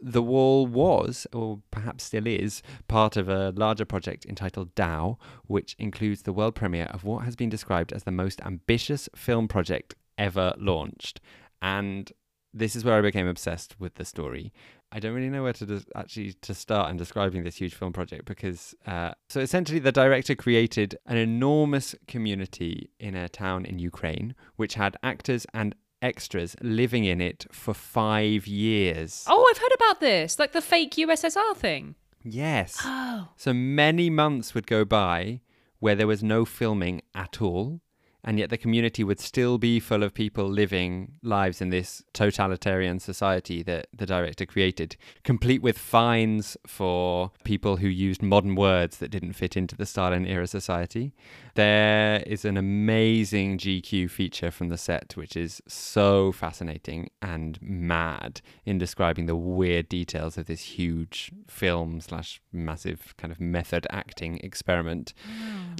The 0.00 0.22
wall 0.22 0.66
was, 0.66 1.26
or 1.32 1.60
perhaps 1.70 2.04
still 2.04 2.26
is, 2.26 2.62
part 2.88 3.16
of 3.16 3.28
a 3.28 3.52
larger 3.56 3.84
project 3.84 4.26
entitled 4.26 4.74
DAU, 4.74 5.18
which 5.46 5.76
includes 5.78 6.22
the 6.22 6.32
world 6.32 6.54
premiere 6.54 6.86
of 6.86 7.04
what 7.04 7.24
has 7.24 7.36
been 7.36 7.48
described 7.48 7.92
as 7.92 8.04
the 8.04 8.10
most 8.10 8.40
ambitious 8.42 9.08
film 9.14 9.48
project 9.48 9.94
ever 10.18 10.54
launched. 10.58 11.20
And 11.62 12.12
this 12.52 12.76
is 12.76 12.84
where 12.84 12.96
I 12.96 13.00
became 13.00 13.26
obsessed 13.26 13.78
with 13.80 13.96
the 13.96 14.04
story. 14.04 14.52
I 14.92 15.00
don't 15.00 15.12
really 15.12 15.28
know 15.28 15.42
where 15.42 15.52
to 15.54 15.84
actually 15.96 16.34
to 16.42 16.54
start 16.54 16.88
in 16.90 16.96
describing 16.96 17.42
this 17.42 17.56
huge 17.56 17.74
film 17.74 17.92
project 17.92 18.26
because 18.26 18.76
uh, 18.86 19.10
so 19.28 19.40
essentially 19.40 19.80
the 19.80 19.90
director 19.90 20.36
created 20.36 20.96
an 21.06 21.16
enormous 21.16 21.96
community 22.06 22.90
in 23.00 23.16
a 23.16 23.28
town 23.28 23.64
in 23.64 23.80
Ukraine 23.80 24.36
which 24.54 24.74
had 24.74 24.96
actors 25.02 25.46
and 25.52 25.74
extras 26.04 26.54
living 26.60 27.04
in 27.04 27.20
it 27.20 27.46
for 27.50 27.74
five 27.74 28.46
years. 28.46 29.24
Oh, 29.26 29.46
I've 29.50 29.58
heard 29.58 29.74
about 29.74 30.00
this. 30.00 30.38
Like 30.38 30.52
the 30.52 30.60
fake 30.60 30.92
USSR 30.92 31.56
thing. 31.56 31.94
Yes. 32.22 32.80
Oh. 33.16 33.28
So 33.36 33.52
many 33.52 34.10
months 34.10 34.54
would 34.54 34.66
go 34.66 34.84
by 34.84 35.40
where 35.78 35.94
there 35.94 36.06
was 36.06 36.22
no 36.22 36.44
filming 36.44 37.00
at 37.14 37.40
all, 37.40 37.80
and 38.24 38.38
yet 38.38 38.50
the 38.50 38.58
community 38.58 39.04
would 39.04 39.20
still 39.20 39.58
be 39.58 39.78
full 39.78 40.02
of 40.02 40.14
people 40.14 40.48
living 40.48 41.12
lives 41.22 41.60
in 41.60 41.68
this 41.68 42.02
totalitarian 42.12 42.98
society 42.98 43.62
that 43.62 43.86
the 43.92 44.06
director 44.06 44.46
created, 44.46 44.96
complete 45.22 45.62
with 45.62 45.78
fines 45.78 46.56
for 46.66 47.30
people 47.44 47.76
who 47.76 47.88
used 47.88 48.22
modern 48.22 48.54
words 48.54 48.96
that 48.98 49.10
didn't 49.10 49.34
fit 49.34 49.56
into 49.56 49.76
the 49.76 49.86
Stalin 49.86 50.26
era 50.26 50.46
society. 50.46 51.12
There 51.54 52.22
is 52.26 52.44
an 52.44 52.56
amazing 52.56 53.58
GQ 53.58 54.10
feature 54.10 54.50
from 54.50 54.70
the 54.70 54.78
set, 54.78 55.12
which 55.16 55.36
is 55.36 55.62
so 55.68 56.32
fascinating 56.32 57.10
and 57.22 57.58
mad 57.62 58.40
in 58.64 58.78
describing 58.78 59.26
the 59.26 59.36
weird 59.36 59.88
details 59.88 60.38
of 60.38 60.46
this 60.46 60.62
huge 60.62 61.30
film 61.46 62.00
slash 62.00 62.40
massive 62.52 63.14
kind 63.18 63.30
of 63.30 63.40
method 63.40 63.86
acting 63.90 64.38
experiment. 64.42 65.12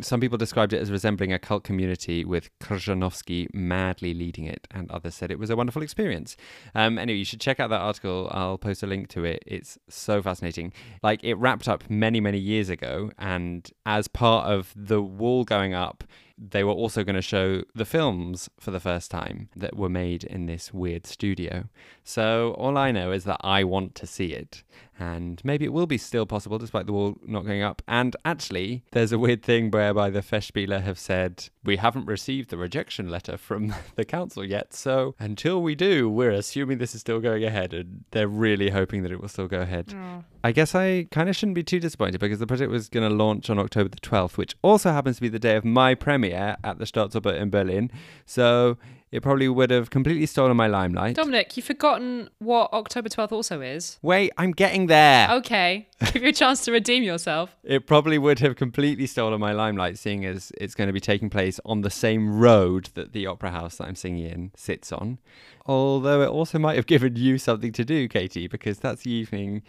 Some 0.03 0.21
people 0.21 0.39
described 0.39 0.73
it 0.73 0.83
as 0.83 0.91
resembling 0.91 1.33
a 1.33 1.39
cult 1.39 1.65
community 1.65 2.25
with 2.35 2.50
Khrzhanovsky 2.59 3.47
madly 3.55 4.12
leading 4.12 4.45
it, 4.45 4.67
and 4.73 4.91
others 4.91 5.14
said 5.14 5.31
it 5.31 5.38
was 5.38 5.50
a 5.50 5.57
wonderful 5.57 5.83
experience. 5.83 6.37
Um, 6.75 6.99
anyway, 6.99 7.19
you 7.19 7.25
should 7.25 7.41
check 7.41 7.61
out 7.61 7.71
that 7.71 7.81
article. 7.81 8.29
I'll 8.33 8.59
post 8.59 8.83
a 8.83 8.88
link 8.88 9.07
to 9.11 9.25
it. 9.25 9.45
It's 9.47 9.79
so 9.88 10.21
fascinating. 10.21 10.73
Like, 11.00 11.23
it 11.23 11.35
wrapped 11.35 11.69
up 11.69 11.88
many, 11.88 12.19
many 12.21 12.38
years 12.38 12.71
ago, 12.71 13.12
and 13.19 13.71
as 13.87 14.09
part 14.09 14.50
of 14.50 14.73
the 14.75 15.00
wall 15.00 15.45
going 15.45 15.75
up, 15.75 16.03
they 16.37 16.64
were 16.64 16.73
also 16.73 17.05
going 17.05 17.14
to 17.14 17.23
show 17.23 17.62
the 17.75 17.85
films 17.85 18.49
for 18.59 18.71
the 18.71 18.81
first 18.81 19.11
time 19.11 19.49
that 19.55 19.76
were 19.76 19.88
made 19.88 20.25
in 20.25 20.47
this 20.47 20.73
weird 20.73 21.07
studio. 21.07 21.64
So 22.03 22.55
all 22.59 22.76
I 22.76 22.91
know 22.91 23.12
is 23.12 23.25
that 23.25 23.41
I 23.43 23.64
want 23.64 23.95
to 23.97 24.07
see 24.07 24.33
it. 24.33 24.64
And 24.99 25.41
maybe 25.45 25.64
it 25.64 25.73
will 25.73 25.87
be 25.87 25.99
still 25.99 26.26
possible 26.26 26.59
despite 26.59 26.87
the 26.87 26.93
wall 26.93 27.17
not 27.25 27.45
going 27.45 27.62
up. 27.62 27.83
And 27.87 28.17
actually, 28.25 28.85
there's 28.93 29.12
a 29.12 29.19
weird 29.19 29.43
thing 29.43 29.71
whereby 29.71 30.11
the 30.11 30.21
Festspiele 30.21 30.83
have 30.83 30.99
said, 30.99 31.49
we 31.64 31.76
haven't 31.76 32.07
received 32.07 32.50
the 32.50 32.57
rejection 32.57 33.09
letter 33.09 33.37
from 33.37 33.75
the 33.95 34.05
council 34.05 34.45
yet. 34.45 34.75
So 34.75 35.14
until 35.19 35.62
we 35.62 35.75
do, 35.75 36.09
we're 36.09 36.31
assuming 36.31 36.79
this 36.79 36.95
is 36.95 37.00
still 37.00 37.21
going 37.21 37.45
ahead. 37.45 37.73
And 37.73 38.05
they're 38.11 38.29
really 38.29 38.71
hoping 38.71 39.03
that 39.03 39.12
it 39.12 39.21
will 39.21 39.29
still 39.29 39.49
go 39.49 39.61
ahead. 39.61 39.88
Mm. 39.88 40.25
I 40.45 40.53
guess 40.53 40.75
I 40.75 41.07
kind 41.11 41.31
of 41.31 41.35
shouldn't 41.35 41.55
be 41.55 41.63
too 41.63 41.81
disappointed 41.81 42.21
because 42.21 42.39
the 42.39 42.47
project 42.47 42.71
was 42.71 42.91
going 42.91 43.09
to 43.09 43.17
launch 43.17 43.49
on 43.49 43.59
October 43.59 43.89
the 43.89 43.97
12th, 43.97 44.37
which 44.37 44.55
also 44.61 44.93
happens 44.93 45.17
to 45.17 45.23
be 45.23 45.31
the 45.31 45.39
day 45.39 45.57
of 45.57 45.65
my 45.65 45.95
premiere 45.95 46.59
at 46.63 46.79
the 46.79 46.85
Staatsoper 46.85 47.35
in 47.35 47.49
Berlin. 47.49 47.91
So 48.27 48.77
it 49.14 49.23
probably 49.23 49.49
would 49.49 49.71
have 49.71 49.90
completely 49.90 50.26
stolen 50.26 50.56
my 50.56 50.66
limelight. 50.66 51.14
Dominic, 51.14 51.56
you've 51.56 51.64
forgotten 51.64 52.28
what 52.40 52.73
October 52.73 53.09
12th 53.09 53.30
also 53.30 53.61
is. 53.61 53.97
Wait, 54.02 54.33
I'm 54.37 54.50
getting 54.50 54.88
there. 54.88 55.30
Okay, 55.30 55.87
give 56.12 56.25
you 56.25 56.30
a 56.30 56.33
chance 56.33 56.64
to 56.64 56.73
redeem 56.73 57.04
yourself. 57.04 57.54
It 57.62 57.87
probably 57.87 58.18
would 58.18 58.40
have 58.40 58.56
completely 58.56 59.06
stolen 59.06 59.38
my 59.38 59.52
limelight, 59.52 59.99
seeing 59.99 60.25
as 60.25 60.50
it's 60.61 60.75
going 60.75 60.88
to 60.88 60.92
be 60.92 60.99
taking 60.99 61.30
place 61.30 61.61
on 61.64 61.83
the 61.83 61.90
same 61.90 62.40
road 62.40 62.88
that 62.94 63.12
the 63.12 63.28
opera 63.28 63.52
house 63.52 63.76
that 63.76 63.87
I'm 63.87 63.94
singing 63.94 64.26
in 64.26 64.50
sits 64.56 64.90
on. 64.90 65.21
Although 65.66 66.23
it 66.23 66.28
also 66.28 66.59
might 66.59 66.76
have 66.76 66.87
given 66.87 67.14
you 67.16 67.38
something 67.38 67.73
to 67.73 67.85
do, 67.85 68.09
Katie, 68.09 68.49
because 68.49 68.80
that's 68.80 69.02
the 69.02 69.12
evening 69.12 69.62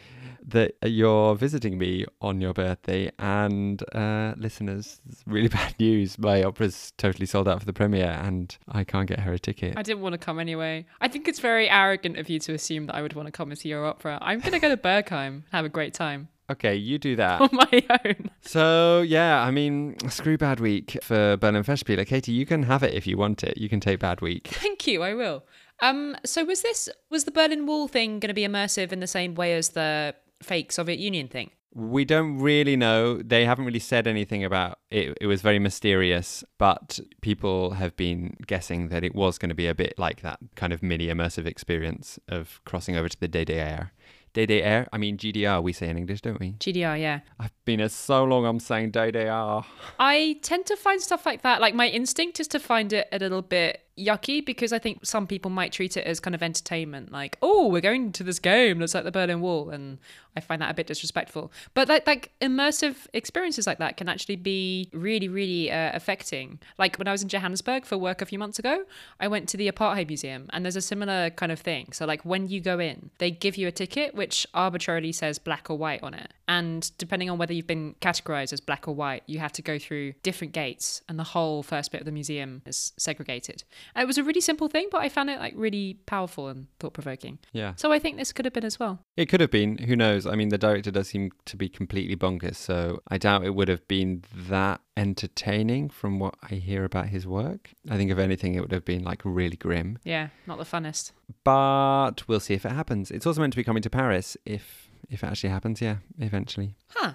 that 0.48 0.76
you're 0.84 1.36
visiting 1.36 1.78
me 1.78 2.06
on 2.22 2.42
your 2.42 2.54
birthday. 2.54 3.12
And 3.18 3.82
uh, 3.94 4.34
listeners, 4.38 5.00
really 5.26 5.48
bad 5.60 5.76
news. 5.80 6.20
My 6.20 6.44
opera's 6.44 6.92
totally 6.98 7.26
sold 7.26 7.48
out 7.48 7.60
for 7.60 7.66
the 7.66 7.74
premiere, 7.74 8.20
and 8.22 8.56
I 8.68 8.84
can't 8.84 9.08
get 9.08 9.20
her 9.20 9.34
a 9.36 9.40
ticket. 9.40 9.78
I 9.78 9.84
didn't 9.84 10.02
want 10.02 10.14
to 10.14 10.18
come 10.18 10.40
anyway. 10.40 10.86
I 11.00 11.08
think 11.08 11.28
it's 11.28 11.40
very 11.40 11.70
arrogant 11.70 12.18
of 12.18 12.30
you 12.30 12.40
to 12.40 12.54
assume 12.54 12.88
that 12.88 12.96
I 12.96 13.02
would 13.02 13.14
want 13.14 13.28
to 13.28 13.32
come 13.32 13.52
and 13.52 13.60
see 13.60 13.70
your 13.70 13.86
opera. 13.86 14.18
I'm 14.22 14.40
going 14.40 14.54
to 14.54 14.60
go 14.60 14.70
to 14.70 14.78
Berghain 14.78 15.28
and 15.28 15.44
have 15.52 15.66
a 15.66 15.70
great 15.70 15.94
time 15.94 16.30
Okay, 16.50 16.76
you 16.76 16.98
do 16.98 17.16
that. 17.16 17.42
on 17.42 17.50
my 17.52 17.84
own. 18.06 18.30
So 18.42 19.02
yeah, 19.02 19.42
I 19.42 19.52
mean, 19.52 19.98
screw 20.10 20.38
bad 20.38 20.60
week 20.60 20.98
for 21.02 21.38
Berlin 21.38 21.64
Festspiele. 21.64 22.06
Katie, 22.06 22.32
you 22.32 22.46
can 22.46 22.64
have 22.64 22.84
it 22.84 22.94
if 22.94 23.08
you 23.08 23.18
want 23.18 23.44
it. 23.44 23.58
You 23.58 23.70
can 23.70 23.80
take 23.80 24.00
bad 24.00 24.22
week. 24.22 24.48
Thank 24.52 24.86
you, 24.88 25.02
I 25.02 25.14
will. 25.14 25.44
Um, 25.82 26.16
so 26.24 26.46
was 26.46 26.62
this 26.62 26.88
was 27.10 27.26
the 27.26 27.32
Berlin 27.32 27.66
Wall 27.66 27.88
thing 27.88 28.20
going 28.20 28.30
to 28.30 28.34
be 28.34 28.48
immersive 28.48 28.92
in 28.92 29.00
the 29.00 29.08
same 29.08 29.36
way 29.36 29.56
as 29.56 29.70
the 29.70 30.16
fake 30.46 30.72
Soviet 30.72 31.00
Union 31.00 31.28
thing? 31.28 31.52
We 31.74 32.06
don't 32.06 32.38
really 32.40 32.78
know. 32.78 33.22
They 33.22 33.44
haven't 33.44 33.66
really 33.66 33.80
said 33.80 34.08
anything 34.08 34.46
about 34.46 34.80
it. 34.90 35.18
It 35.20 35.28
was 35.28 35.42
very 35.42 35.60
mysterious, 35.60 36.42
but 36.58 37.00
people 37.22 37.72
have 37.72 37.98
been 37.98 38.38
guessing 38.48 38.88
that 38.90 39.04
it 39.04 39.14
was 39.14 39.38
going 39.38 39.50
to 39.50 39.56
be 39.56 39.68
a 39.68 39.76
bit 39.76 39.94
like 39.98 40.22
that 40.22 40.40
kind 40.56 40.72
of 40.72 40.82
mini 40.82 41.08
immersive 41.08 41.46
experience 41.46 42.18
of 42.30 42.62
crossing 42.64 42.96
over 42.96 43.10
to 43.10 43.20
the 43.20 43.28
DDR. 43.28 43.90
DDR, 44.34 44.88
I 44.92 44.98
mean 44.98 45.18
GDR, 45.18 45.64
we 45.64 45.74
say 45.74 45.90
in 45.90 45.98
English, 45.98 46.22
don't 46.22 46.40
we? 46.40 46.54
GDR, 46.54 47.00
yeah. 47.00 47.22
I've 47.40 47.54
been 47.64 47.80
here 47.80 47.90
so 47.90 48.24
long, 48.26 48.46
I'm 48.46 48.60
saying 48.60 48.92
DDR. 48.92 49.66
I 49.98 50.40
tend 50.42 50.66
to 50.68 50.76
find 50.76 51.02
stuff 51.02 51.26
like 51.26 51.42
that. 51.44 51.62
Like 51.62 51.74
my 51.74 51.88
instinct 51.88 52.40
is 52.40 52.48
to 52.50 52.60
find 52.60 52.92
it 52.94 53.08
a 53.14 53.20
little 53.20 53.42
bit 53.42 53.85
yucky 53.98 54.46
because 54.46 54.74
I 54.74 54.80
think 54.80 55.06
some 55.06 55.28
people 55.28 55.50
might 55.52 55.72
treat 55.72 55.98
it 55.98 56.06
as 56.06 56.20
kind 56.20 56.36
of 56.36 56.44
entertainment. 56.44 57.12
Like, 57.12 57.38
oh, 57.42 57.68
we're 57.68 57.82
going 57.82 58.12
to 58.14 58.24
this 58.24 58.40
game 58.40 58.80
that's 58.80 58.94
like 58.94 59.04
the 59.04 59.12
Berlin 59.12 59.42
Wall, 59.42 59.70
and 59.70 60.00
I 60.36 60.42
find 60.42 60.62
that 60.62 60.72
a 60.72 60.74
bit 60.74 60.88
disrespectful. 60.88 61.52
But 61.74 61.88
like, 61.88 62.06
like 62.06 62.32
immersive 62.42 63.08
experiences 63.14 63.68
like 63.68 63.78
that 63.80 63.98
can 63.98 64.10
actually 64.10 64.36
be 64.36 64.90
really, 64.94 65.28
really 65.28 65.72
uh, 65.72 65.92
affecting. 65.94 66.60
Like 66.78 66.98
when 66.98 67.08
I 67.08 67.12
was 67.12 67.24
in 67.24 67.30
Johannesburg 67.30 67.86
for 67.86 67.98
work 67.98 68.22
a 68.22 68.26
few 68.26 68.40
months 68.40 68.60
ago, 68.60 68.86
I 69.20 69.28
went 69.28 69.48
to 69.50 69.58
the 69.58 69.72
Apartheid 69.72 70.08
Museum, 70.08 70.50
and 70.52 70.66
there's 70.66 70.76
a 70.76 70.82
similar 70.82 71.30
kind 71.30 71.52
of 71.52 71.60
thing. 71.60 71.92
So 71.92 72.06
like 72.06 72.24
when 72.26 72.48
you 72.48 72.60
go 72.60 72.80
in, 72.80 73.12
they 73.20 73.32
give 73.32 73.58
you 73.58 73.68
a 73.68 73.72
ticket 73.72 74.16
which 74.16 74.46
arbitrarily 74.54 75.12
says 75.12 75.40
black 75.40 75.70
or 75.70 75.78
white 75.78 76.04
on 76.04 76.14
it, 76.14 76.34
and 76.48 76.92
depending 76.98 77.30
on 77.30 77.38
whether 77.38 77.54
you've 77.54 77.68
been 77.68 77.96
categorized 78.02 78.54
as 78.54 78.60
black 78.60 78.88
or 78.88 78.96
white, 78.96 79.24
you 79.26 79.40
have 79.40 79.54
to 79.54 79.62
go 79.62 79.80
through 79.80 80.14
different 80.24 80.54
gates, 80.54 81.02
and 81.08 81.18
the 81.18 81.24
whole 81.24 81.64
first 81.64 81.92
bit 81.92 82.02
of 82.02 82.06
the 82.06 82.12
museum 82.12 82.62
is 82.66 82.94
segregated. 82.98 83.64
It 83.96 84.08
was 84.08 84.18
a 84.18 84.24
really 84.24 84.42
simple 84.42 84.68
thing, 84.68 84.88
but 84.92 85.02
I 85.02 85.10
found 85.10 85.30
it 85.30 85.40
like 85.40 85.54
really 85.56 85.98
powerful 86.06 86.48
and 86.48 86.68
thought 86.80 86.94
provoking. 86.94 87.40
Yeah. 87.54 87.74
So 87.76 87.92
I 87.92 88.00
think 88.00 88.18
this 88.18 88.32
could 88.32 88.46
have 88.46 88.54
been 88.54 88.66
as 88.66 88.80
well. 88.80 89.00
It 89.18 89.28
could 89.28 89.42
have 89.42 89.52
been. 89.52 89.78
Who 89.78 89.96
knows? 89.96 90.26
I 90.26 90.36
mean, 90.36 90.50
the 90.50 90.58
director 90.58 90.92
does 90.92 91.10
seem 91.10 91.32
to 91.46 91.58
be 91.58 91.70
completely 91.70 92.16
bonkers, 92.16 92.56
so 92.56 93.02
I 93.08 93.18
doubt 93.18 93.46
it 93.46 93.56
would 93.56 93.68
have 93.68 93.88
been 93.88 94.24
that 94.34 94.82
entertaining 94.98 95.90
from 95.90 96.20
what 96.20 96.36
I 96.42 96.56
hear 96.56 96.84
about 96.84 97.08
his 97.08 97.28
work. 97.28 97.72
I 97.90 97.98
think, 97.98 98.12
if 98.12 98.18
anything, 98.18 98.56
it 98.56 98.62
would 98.62 98.72
have 98.72 98.86
been 98.86 99.04
like 99.04 99.22
really 99.24 99.58
grim. 99.58 100.00
Yeah, 100.04 100.30
not 100.48 100.58
the 100.58 100.64
funnest. 100.64 101.12
But 101.44 102.28
we'll 102.28 102.40
see 102.40 102.54
if 102.54 102.66
it 102.66 102.72
happens. 102.72 103.12
It's 103.12 103.26
also 103.26 103.42
meant 103.42 103.54
to 103.54 103.58
be 103.58 103.64
coming 103.64 103.84
to 103.84 103.90
Paris 103.90 104.38
if 104.46 104.90
if 105.10 105.24
it 105.24 105.28
actually 105.28 105.50
happens. 105.50 105.82
Yeah, 105.82 105.98
eventually. 106.20 106.76
Huh. 106.90 107.14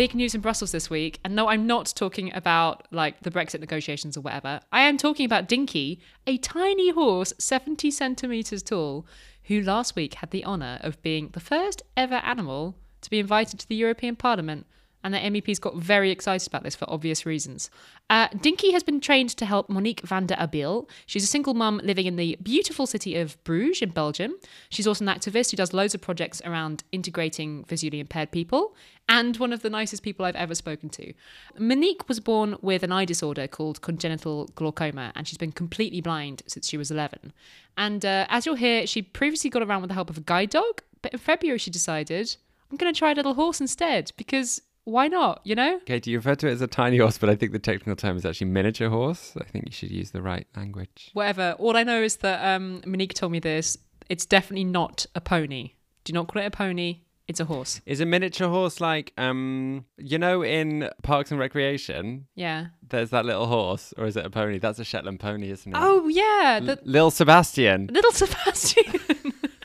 Big 0.00 0.14
news 0.14 0.34
in 0.34 0.40
Brussels 0.40 0.72
this 0.72 0.88
week. 0.88 1.20
And 1.26 1.36
no, 1.36 1.48
I'm 1.48 1.66
not 1.66 1.92
talking 1.94 2.34
about 2.34 2.88
like 2.90 3.20
the 3.20 3.30
Brexit 3.30 3.60
negotiations 3.60 4.16
or 4.16 4.22
whatever. 4.22 4.62
I 4.72 4.80
am 4.80 4.96
talking 4.96 5.26
about 5.26 5.46
Dinky, 5.46 6.00
a 6.26 6.38
tiny 6.38 6.88
horse 6.88 7.34
70 7.38 7.90
centimeters 7.90 8.62
tall, 8.62 9.06
who 9.44 9.60
last 9.60 9.96
week 9.96 10.14
had 10.14 10.30
the 10.30 10.42
honour 10.42 10.78
of 10.80 11.02
being 11.02 11.28
the 11.32 11.38
first 11.38 11.82
ever 11.98 12.14
animal 12.14 12.78
to 13.02 13.10
be 13.10 13.18
invited 13.18 13.60
to 13.60 13.68
the 13.68 13.74
European 13.74 14.16
Parliament. 14.16 14.66
And 15.02 15.14
the 15.14 15.18
MEPs 15.18 15.60
got 15.60 15.76
very 15.76 16.10
excited 16.10 16.46
about 16.46 16.62
this 16.62 16.76
for 16.76 16.88
obvious 16.88 17.24
reasons. 17.24 17.70
Uh, 18.10 18.28
Dinky 18.40 18.72
has 18.72 18.82
been 18.82 19.00
trained 19.00 19.30
to 19.30 19.46
help 19.46 19.70
Monique 19.70 20.02
Van 20.02 20.26
den 20.26 20.38
Abbeel. 20.38 20.88
She's 21.06 21.24
a 21.24 21.28
single 21.28 21.54
mum 21.54 21.80
living 21.82 22.06
in 22.06 22.16
the 22.16 22.36
beautiful 22.42 22.86
city 22.86 23.16
of 23.16 23.42
Bruges 23.44 23.82
in 23.82 23.90
Belgium. 23.90 24.34
She's 24.68 24.86
also 24.86 25.04
an 25.04 25.10
activist 25.10 25.50
who 25.50 25.56
does 25.56 25.72
loads 25.72 25.94
of 25.94 26.00
projects 26.00 26.42
around 26.44 26.84
integrating 26.92 27.64
visually 27.64 28.00
impaired 28.00 28.30
people 28.30 28.74
and 29.08 29.36
one 29.38 29.52
of 29.52 29.62
the 29.62 29.70
nicest 29.70 30.02
people 30.02 30.24
I've 30.24 30.36
ever 30.36 30.54
spoken 30.54 30.88
to. 30.90 31.12
Monique 31.58 32.08
was 32.08 32.20
born 32.20 32.56
with 32.62 32.84
an 32.84 32.92
eye 32.92 33.04
disorder 33.04 33.48
called 33.48 33.82
congenital 33.82 34.46
glaucoma, 34.54 35.12
and 35.16 35.26
she's 35.26 35.36
been 35.36 35.50
completely 35.50 36.00
blind 36.00 36.42
since 36.46 36.68
she 36.68 36.76
was 36.76 36.90
11. 36.92 37.32
And 37.76 38.04
uh, 38.04 38.26
as 38.28 38.46
you'll 38.46 38.54
hear, 38.54 38.86
she 38.86 39.02
previously 39.02 39.50
got 39.50 39.62
around 39.62 39.82
with 39.82 39.88
the 39.88 39.94
help 39.94 40.10
of 40.10 40.18
a 40.18 40.22
guide 40.22 40.50
dog, 40.50 40.82
but 41.02 41.12
in 41.12 41.18
February 41.18 41.58
she 41.58 41.70
decided, 41.70 42.36
I'm 42.70 42.76
going 42.76 42.92
to 42.92 42.98
try 42.98 43.10
a 43.10 43.14
little 43.14 43.34
horse 43.34 43.60
instead 43.60 44.12
because 44.16 44.62
why 44.84 45.08
not, 45.08 45.40
you 45.44 45.54
know? 45.54 45.78
Katie, 45.86 46.10
you 46.12 46.18
refer 46.18 46.34
to 46.36 46.48
it 46.48 46.52
as 46.52 46.60
a 46.60 46.66
tiny 46.66 46.98
horse, 46.98 47.18
but 47.18 47.28
I 47.30 47.36
think 47.36 47.52
the 47.52 47.58
technical 47.58 47.94
term 47.96 48.16
is 48.16 48.24
actually 48.24 48.48
miniature 48.50 48.88
horse. 48.88 49.36
I 49.40 49.44
think 49.44 49.66
you 49.66 49.72
should 49.72 49.90
use 49.90 50.10
the 50.10 50.22
right 50.22 50.46
language. 50.56 51.10
Whatever. 51.12 51.54
All 51.58 51.76
I 51.76 51.82
know 51.84 52.02
is 52.02 52.16
that 52.16 52.44
um, 52.54 52.82
Monique 52.86 53.14
told 53.14 53.32
me 53.32 53.38
this. 53.38 53.76
It's 54.08 54.26
definitely 54.26 54.64
not 54.64 55.06
a 55.14 55.20
pony. 55.20 55.72
Do 56.04 56.12
not 56.12 56.26
call 56.28 56.42
it 56.42 56.46
a 56.46 56.50
pony. 56.50 57.00
It's 57.28 57.38
a 57.38 57.44
horse. 57.44 57.80
Is 57.86 58.00
a 58.00 58.06
miniature 58.06 58.48
horse 58.48 58.80
like 58.80 59.12
um 59.16 59.84
you 59.98 60.18
know 60.18 60.42
in 60.42 60.90
Parks 61.04 61.30
and 61.30 61.38
Recreation 61.38 62.26
Yeah. 62.34 62.68
there's 62.88 63.10
that 63.10 63.24
little 63.24 63.46
horse 63.46 63.94
or 63.96 64.06
is 64.06 64.16
it 64.16 64.26
a 64.26 64.30
pony? 64.30 64.58
That's 64.58 64.80
a 64.80 64.84
Shetland 64.84 65.20
pony, 65.20 65.48
isn't 65.52 65.70
it? 65.72 65.78
Oh 65.80 66.08
yeah, 66.08 66.58
the 66.60 66.72
L- 66.72 66.78
Lil 66.84 67.10
Sebastian. 67.12 67.86
little 67.92 68.10
Sebastian. 68.22 69.00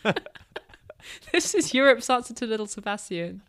this 1.32 1.56
is 1.56 1.74
Europe's 1.74 2.08
answer 2.08 2.36
to 2.36 2.46
little 2.46 2.68
Sebastian. 2.68 3.42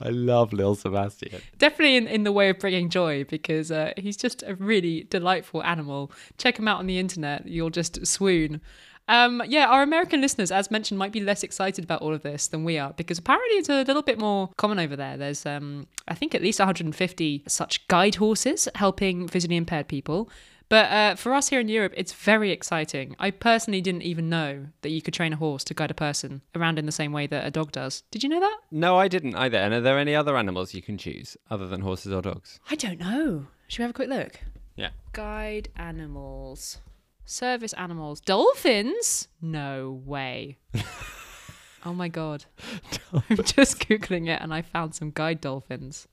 I 0.00 0.08
love 0.08 0.52
Lil 0.52 0.74
Sebastian. 0.74 1.40
Definitely 1.58 1.96
in, 1.96 2.06
in 2.06 2.24
the 2.24 2.32
way 2.32 2.50
of 2.50 2.58
bringing 2.58 2.88
joy 2.88 3.24
because 3.24 3.70
uh, 3.70 3.92
he's 3.96 4.16
just 4.16 4.42
a 4.46 4.54
really 4.56 5.04
delightful 5.04 5.62
animal. 5.62 6.10
Check 6.36 6.58
him 6.58 6.68
out 6.68 6.78
on 6.78 6.86
the 6.86 6.98
internet; 6.98 7.46
you'll 7.46 7.70
just 7.70 8.06
swoon. 8.06 8.60
Um, 9.06 9.42
yeah, 9.46 9.66
our 9.66 9.82
American 9.82 10.20
listeners, 10.20 10.50
as 10.50 10.70
mentioned, 10.70 10.98
might 10.98 11.12
be 11.12 11.20
less 11.20 11.42
excited 11.42 11.84
about 11.84 12.00
all 12.00 12.14
of 12.14 12.22
this 12.22 12.48
than 12.48 12.64
we 12.64 12.78
are 12.78 12.92
because 12.94 13.18
apparently 13.18 13.58
it's 13.58 13.68
a 13.68 13.82
little 13.82 14.02
bit 14.02 14.18
more 14.18 14.48
common 14.56 14.78
over 14.78 14.96
there. 14.96 15.16
There's, 15.16 15.44
um, 15.44 15.86
I 16.08 16.14
think, 16.14 16.34
at 16.34 16.40
least 16.40 16.58
150 16.58 17.44
such 17.46 17.86
guide 17.88 18.14
horses 18.14 18.68
helping 18.74 19.28
visually 19.28 19.56
impaired 19.56 19.88
people. 19.88 20.30
But 20.68 20.90
uh, 20.90 21.14
for 21.16 21.34
us 21.34 21.48
here 21.48 21.60
in 21.60 21.68
Europe, 21.68 21.92
it's 21.96 22.12
very 22.12 22.50
exciting. 22.50 23.14
I 23.18 23.30
personally 23.30 23.80
didn't 23.80 24.02
even 24.02 24.28
know 24.28 24.66
that 24.82 24.90
you 24.90 25.02
could 25.02 25.14
train 25.14 25.32
a 25.32 25.36
horse 25.36 25.62
to 25.64 25.74
guide 25.74 25.90
a 25.90 25.94
person 25.94 26.42
around 26.54 26.78
in 26.78 26.86
the 26.86 26.92
same 26.92 27.12
way 27.12 27.26
that 27.26 27.46
a 27.46 27.50
dog 27.50 27.72
does. 27.72 28.02
Did 28.10 28.22
you 28.22 28.28
know 28.28 28.40
that? 28.40 28.58
No, 28.70 28.96
I 28.96 29.08
didn't 29.08 29.34
either. 29.36 29.58
And 29.58 29.74
are 29.74 29.80
there 29.80 29.98
any 29.98 30.14
other 30.14 30.36
animals 30.36 30.74
you 30.74 30.82
can 30.82 30.98
choose 30.98 31.36
other 31.50 31.66
than 31.66 31.82
horses 31.82 32.12
or 32.12 32.22
dogs? 32.22 32.60
I 32.70 32.76
don't 32.76 33.00
know. 33.00 33.46
Should 33.68 33.80
we 33.80 33.82
have 33.82 33.90
a 33.90 33.94
quick 33.94 34.08
look? 34.08 34.40
Yeah. 34.76 34.90
Guide 35.12 35.68
animals. 35.76 36.78
Service 37.24 37.72
animals. 37.74 38.20
Dolphins? 38.20 39.28
No 39.40 40.02
way. 40.04 40.58
oh 41.84 41.94
my 41.94 42.08
god. 42.08 42.44
I'm 43.12 43.36
just 43.38 43.86
Googling 43.88 44.28
it 44.28 44.40
and 44.40 44.52
I 44.52 44.62
found 44.62 44.94
some 44.94 45.10
guide 45.10 45.40
dolphins. 45.40 46.08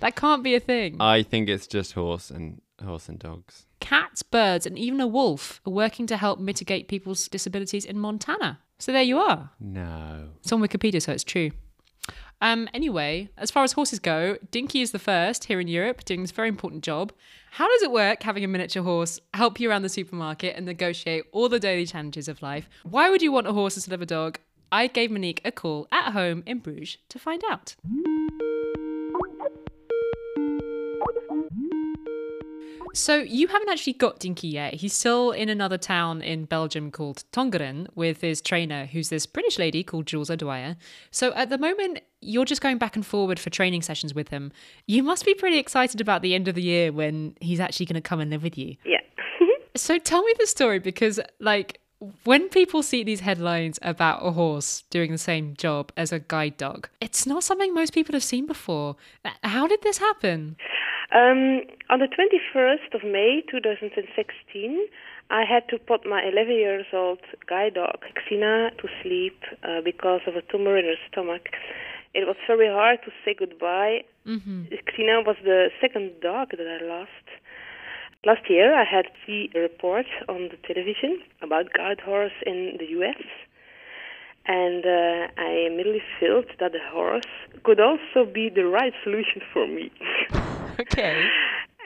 That 0.00 0.16
can't 0.16 0.42
be 0.42 0.54
a 0.54 0.60
thing. 0.60 0.96
I 1.00 1.22
think 1.22 1.48
it's 1.48 1.66
just 1.66 1.92
horse 1.92 2.30
and 2.30 2.60
horse 2.82 3.08
and 3.08 3.18
dogs. 3.18 3.66
Cats, 3.80 4.22
birds, 4.22 4.66
and 4.66 4.78
even 4.78 5.00
a 5.00 5.06
wolf 5.06 5.60
are 5.66 5.72
working 5.72 6.06
to 6.06 6.16
help 6.16 6.38
mitigate 6.38 6.88
people's 6.88 7.28
disabilities 7.28 7.84
in 7.84 7.98
Montana. 7.98 8.60
So 8.78 8.92
there 8.92 9.02
you 9.02 9.18
are. 9.18 9.50
No. 9.60 10.30
It's 10.40 10.52
on 10.52 10.60
Wikipedia, 10.60 11.00
so 11.00 11.12
it's 11.12 11.24
true. 11.24 11.50
Um, 12.40 12.68
anyway, 12.74 13.28
as 13.38 13.52
far 13.52 13.62
as 13.62 13.72
horses 13.72 14.00
go, 14.00 14.36
Dinky 14.50 14.80
is 14.80 14.90
the 14.90 14.98
first 14.98 15.44
here 15.44 15.60
in 15.60 15.68
Europe 15.68 16.04
doing 16.04 16.22
this 16.22 16.32
very 16.32 16.48
important 16.48 16.82
job. 16.82 17.12
How 17.52 17.68
does 17.68 17.82
it 17.82 17.92
work 17.92 18.24
having 18.24 18.42
a 18.42 18.48
miniature 18.48 18.82
horse 18.82 19.20
help 19.34 19.60
you 19.60 19.70
around 19.70 19.82
the 19.82 19.88
supermarket 19.88 20.56
and 20.56 20.66
negotiate 20.66 21.24
all 21.30 21.48
the 21.48 21.60
daily 21.60 21.86
challenges 21.86 22.26
of 22.26 22.42
life? 22.42 22.68
Why 22.82 23.10
would 23.10 23.22
you 23.22 23.30
want 23.30 23.46
a 23.46 23.52
horse 23.52 23.76
instead 23.76 23.94
of 23.94 24.02
a 24.02 24.06
dog? 24.06 24.40
I 24.72 24.88
gave 24.88 25.10
Monique 25.12 25.42
a 25.44 25.52
call 25.52 25.86
at 25.92 26.12
home 26.12 26.42
in 26.44 26.58
Bruges 26.58 26.96
to 27.10 27.18
find 27.20 27.42
out. 27.48 27.76
So 32.92 33.16
you 33.16 33.48
haven't 33.48 33.68
actually 33.68 33.94
got 33.94 34.18
Dinky 34.18 34.48
yet. 34.48 34.74
He's 34.74 34.92
still 34.92 35.30
in 35.32 35.48
another 35.48 35.78
town 35.78 36.20
in 36.22 36.44
Belgium 36.44 36.90
called 36.90 37.24
Tongeren 37.32 37.88
with 37.94 38.20
his 38.20 38.40
trainer, 38.40 38.86
who's 38.86 39.08
this 39.08 39.26
British 39.26 39.58
lady 39.58 39.82
called 39.82 40.06
Jules 40.06 40.30
O'Dwyer. 40.30 40.76
So 41.10 41.32
at 41.32 41.50
the 41.50 41.58
moment, 41.58 42.00
you're 42.20 42.44
just 42.44 42.60
going 42.60 42.78
back 42.78 42.96
and 42.96 43.04
forward 43.04 43.38
for 43.38 43.50
training 43.50 43.82
sessions 43.82 44.14
with 44.14 44.28
him. 44.28 44.52
You 44.86 45.02
must 45.02 45.24
be 45.24 45.34
pretty 45.34 45.58
excited 45.58 46.00
about 46.00 46.22
the 46.22 46.34
end 46.34 46.48
of 46.48 46.54
the 46.54 46.62
year 46.62 46.92
when 46.92 47.36
he's 47.40 47.60
actually 47.60 47.86
going 47.86 47.94
to 47.94 48.00
come 48.00 48.20
and 48.20 48.30
live 48.30 48.42
with 48.42 48.58
you. 48.58 48.76
Yeah. 48.84 48.98
So 49.74 49.98
tell 49.98 50.22
me 50.22 50.34
the 50.38 50.46
story 50.46 50.80
because, 50.80 51.18
like, 51.40 51.80
when 52.24 52.50
people 52.50 52.82
see 52.82 53.02
these 53.04 53.20
headlines 53.20 53.78
about 53.80 54.20
a 54.20 54.32
horse 54.32 54.84
doing 54.90 55.12
the 55.12 55.16
same 55.16 55.54
job 55.56 55.92
as 55.96 56.12
a 56.12 56.18
guide 56.18 56.58
dog, 56.58 56.90
it's 57.00 57.26
not 57.26 57.42
something 57.42 57.72
most 57.72 57.94
people 57.94 58.12
have 58.12 58.22
seen 58.22 58.46
before. 58.46 58.96
How 59.42 59.66
did 59.66 59.80
this 59.80 59.96
happen? 59.96 60.56
Um, 61.14 61.60
on 61.90 61.98
the 61.98 62.08
21st 62.08 62.94
of 62.94 63.04
May 63.04 63.42
2016, 63.50 64.86
I 65.28 65.44
had 65.44 65.68
to 65.68 65.78
put 65.78 66.06
my 66.06 66.22
11 66.24 66.54
years 66.54 66.86
old 66.92 67.20
guide 67.46 67.74
dog, 67.74 67.98
Xena, 68.24 68.74
to 68.78 68.88
sleep 69.02 69.38
uh, 69.62 69.82
because 69.84 70.22
of 70.26 70.36
a 70.36 70.42
tumor 70.50 70.76
in 70.78 70.86
her 70.86 70.96
stomach. 71.10 71.48
It 72.14 72.26
was 72.26 72.36
very 72.46 72.68
hard 72.68 73.00
to 73.04 73.10
say 73.24 73.34
goodbye. 73.38 74.04
Mm-hmm. 74.26 74.64
Xena 74.96 75.24
was 75.26 75.36
the 75.44 75.68
second 75.82 76.12
dog 76.22 76.48
that 76.50 76.80
I 76.80 76.84
lost. 76.84 77.28
Last 78.24 78.48
year, 78.48 78.74
I 78.74 78.84
had 78.84 79.06
a 79.28 79.58
report 79.58 80.06
on 80.30 80.48
the 80.48 80.56
television 80.66 81.20
about 81.42 81.72
guide 81.74 82.00
horse 82.00 82.38
in 82.46 82.76
the 82.78 82.86
U.S. 83.00 83.22
And 84.46 84.84
uh, 84.86 85.28
I 85.36 85.66
immediately 85.66 86.02
felt 86.20 86.46
that 86.58 86.72
the 86.72 86.84
horse 86.90 87.24
could 87.64 87.80
also 87.80 88.24
be 88.24 88.48
the 88.48 88.64
right 88.64 88.94
solution 89.04 89.42
for 89.52 89.66
me. 89.66 89.90
Okay. 90.80 91.28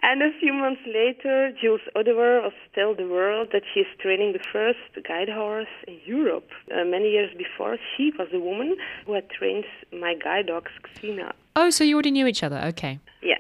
And 0.03 0.23
a 0.23 0.31
few 0.39 0.53
months 0.53 0.83
later, 0.87 1.51
Jules 1.61 1.81
O'Dwyer 1.97 2.43
was 2.43 2.53
tell 2.75 2.95
the 2.95 3.09
world 3.09 3.49
that 3.53 3.63
she 3.73 3.81
is 3.81 3.87
training 3.99 4.35
the 4.35 4.45
first 4.53 4.79
guide 5.09 5.29
horse 5.29 5.67
in 5.89 5.99
Europe. 6.05 6.49
Uh, 6.71 6.85
many 6.85 7.11
years 7.11 7.31
before, 7.37 7.77
she 7.97 8.13
was 8.17 8.29
the 8.31 8.39
woman 8.39 8.77
who 9.05 9.15
had 9.15 9.29
trained 9.31 9.65
my 9.93 10.15
guide 10.15 10.47
dog, 10.47 10.69
Xena. 10.97 11.33
Oh, 11.57 11.71
so 11.71 11.83
you 11.83 11.95
already 11.95 12.13
knew 12.13 12.27
each 12.27 12.45
other. 12.45 12.59
Okay. 12.67 13.01
Yeah. 13.23 13.39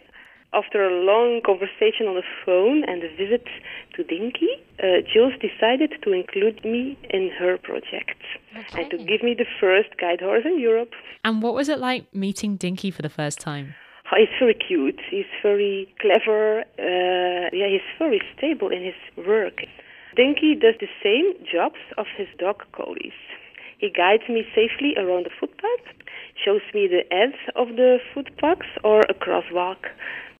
After 0.52 0.84
a 0.84 1.04
long 1.04 1.40
conversation 1.44 2.08
on 2.08 2.16
the 2.16 2.26
phone 2.44 2.82
and 2.84 3.02
a 3.04 3.10
visit 3.14 3.46
to 3.94 4.02
Dinky, 4.02 4.48
uh, 4.82 5.06
Jules 5.12 5.34
decided 5.34 5.92
to 6.02 6.12
include 6.12 6.64
me 6.64 6.98
in 7.10 7.30
her 7.38 7.58
project 7.58 8.22
okay. 8.56 8.82
and 8.82 8.90
to 8.90 8.96
give 8.96 9.22
me 9.22 9.34
the 9.34 9.46
first 9.60 9.90
guide 10.00 10.20
horse 10.20 10.44
in 10.44 10.58
Europe. 10.58 10.92
And 11.24 11.42
what 11.42 11.54
was 11.54 11.68
it 11.68 11.78
like 11.78 12.12
meeting 12.14 12.56
Dinky 12.56 12.90
for 12.90 13.02
the 13.02 13.10
first 13.10 13.38
time? 13.38 13.74
Oh, 14.12 14.16
he's 14.16 14.28
very 14.38 14.54
cute. 14.54 15.00
He's 15.10 15.26
very 15.42 15.88
clever. 16.00 16.60
Uh, 16.78 17.50
yeah, 17.52 17.68
he's 17.68 17.88
very 17.98 18.20
stable 18.36 18.68
in 18.68 18.84
his 18.84 19.26
work. 19.26 19.62
Dinky 20.14 20.54
does 20.54 20.74
the 20.80 20.88
same 21.02 21.34
jobs 21.44 21.80
of 21.98 22.06
his 22.16 22.28
dog 22.38 22.62
collies. 22.72 23.18
He 23.78 23.90
guides 23.90 24.22
me 24.28 24.46
safely 24.54 24.94
around 24.96 25.26
the 25.26 25.34
footpath, 25.38 25.84
shows 26.42 26.62
me 26.72 26.86
the 26.88 27.04
edge 27.12 27.36
of 27.54 27.76
the 27.76 27.98
footpaths 28.14 28.70
or 28.82 29.00
a 29.00 29.14
crosswalk. 29.14 29.90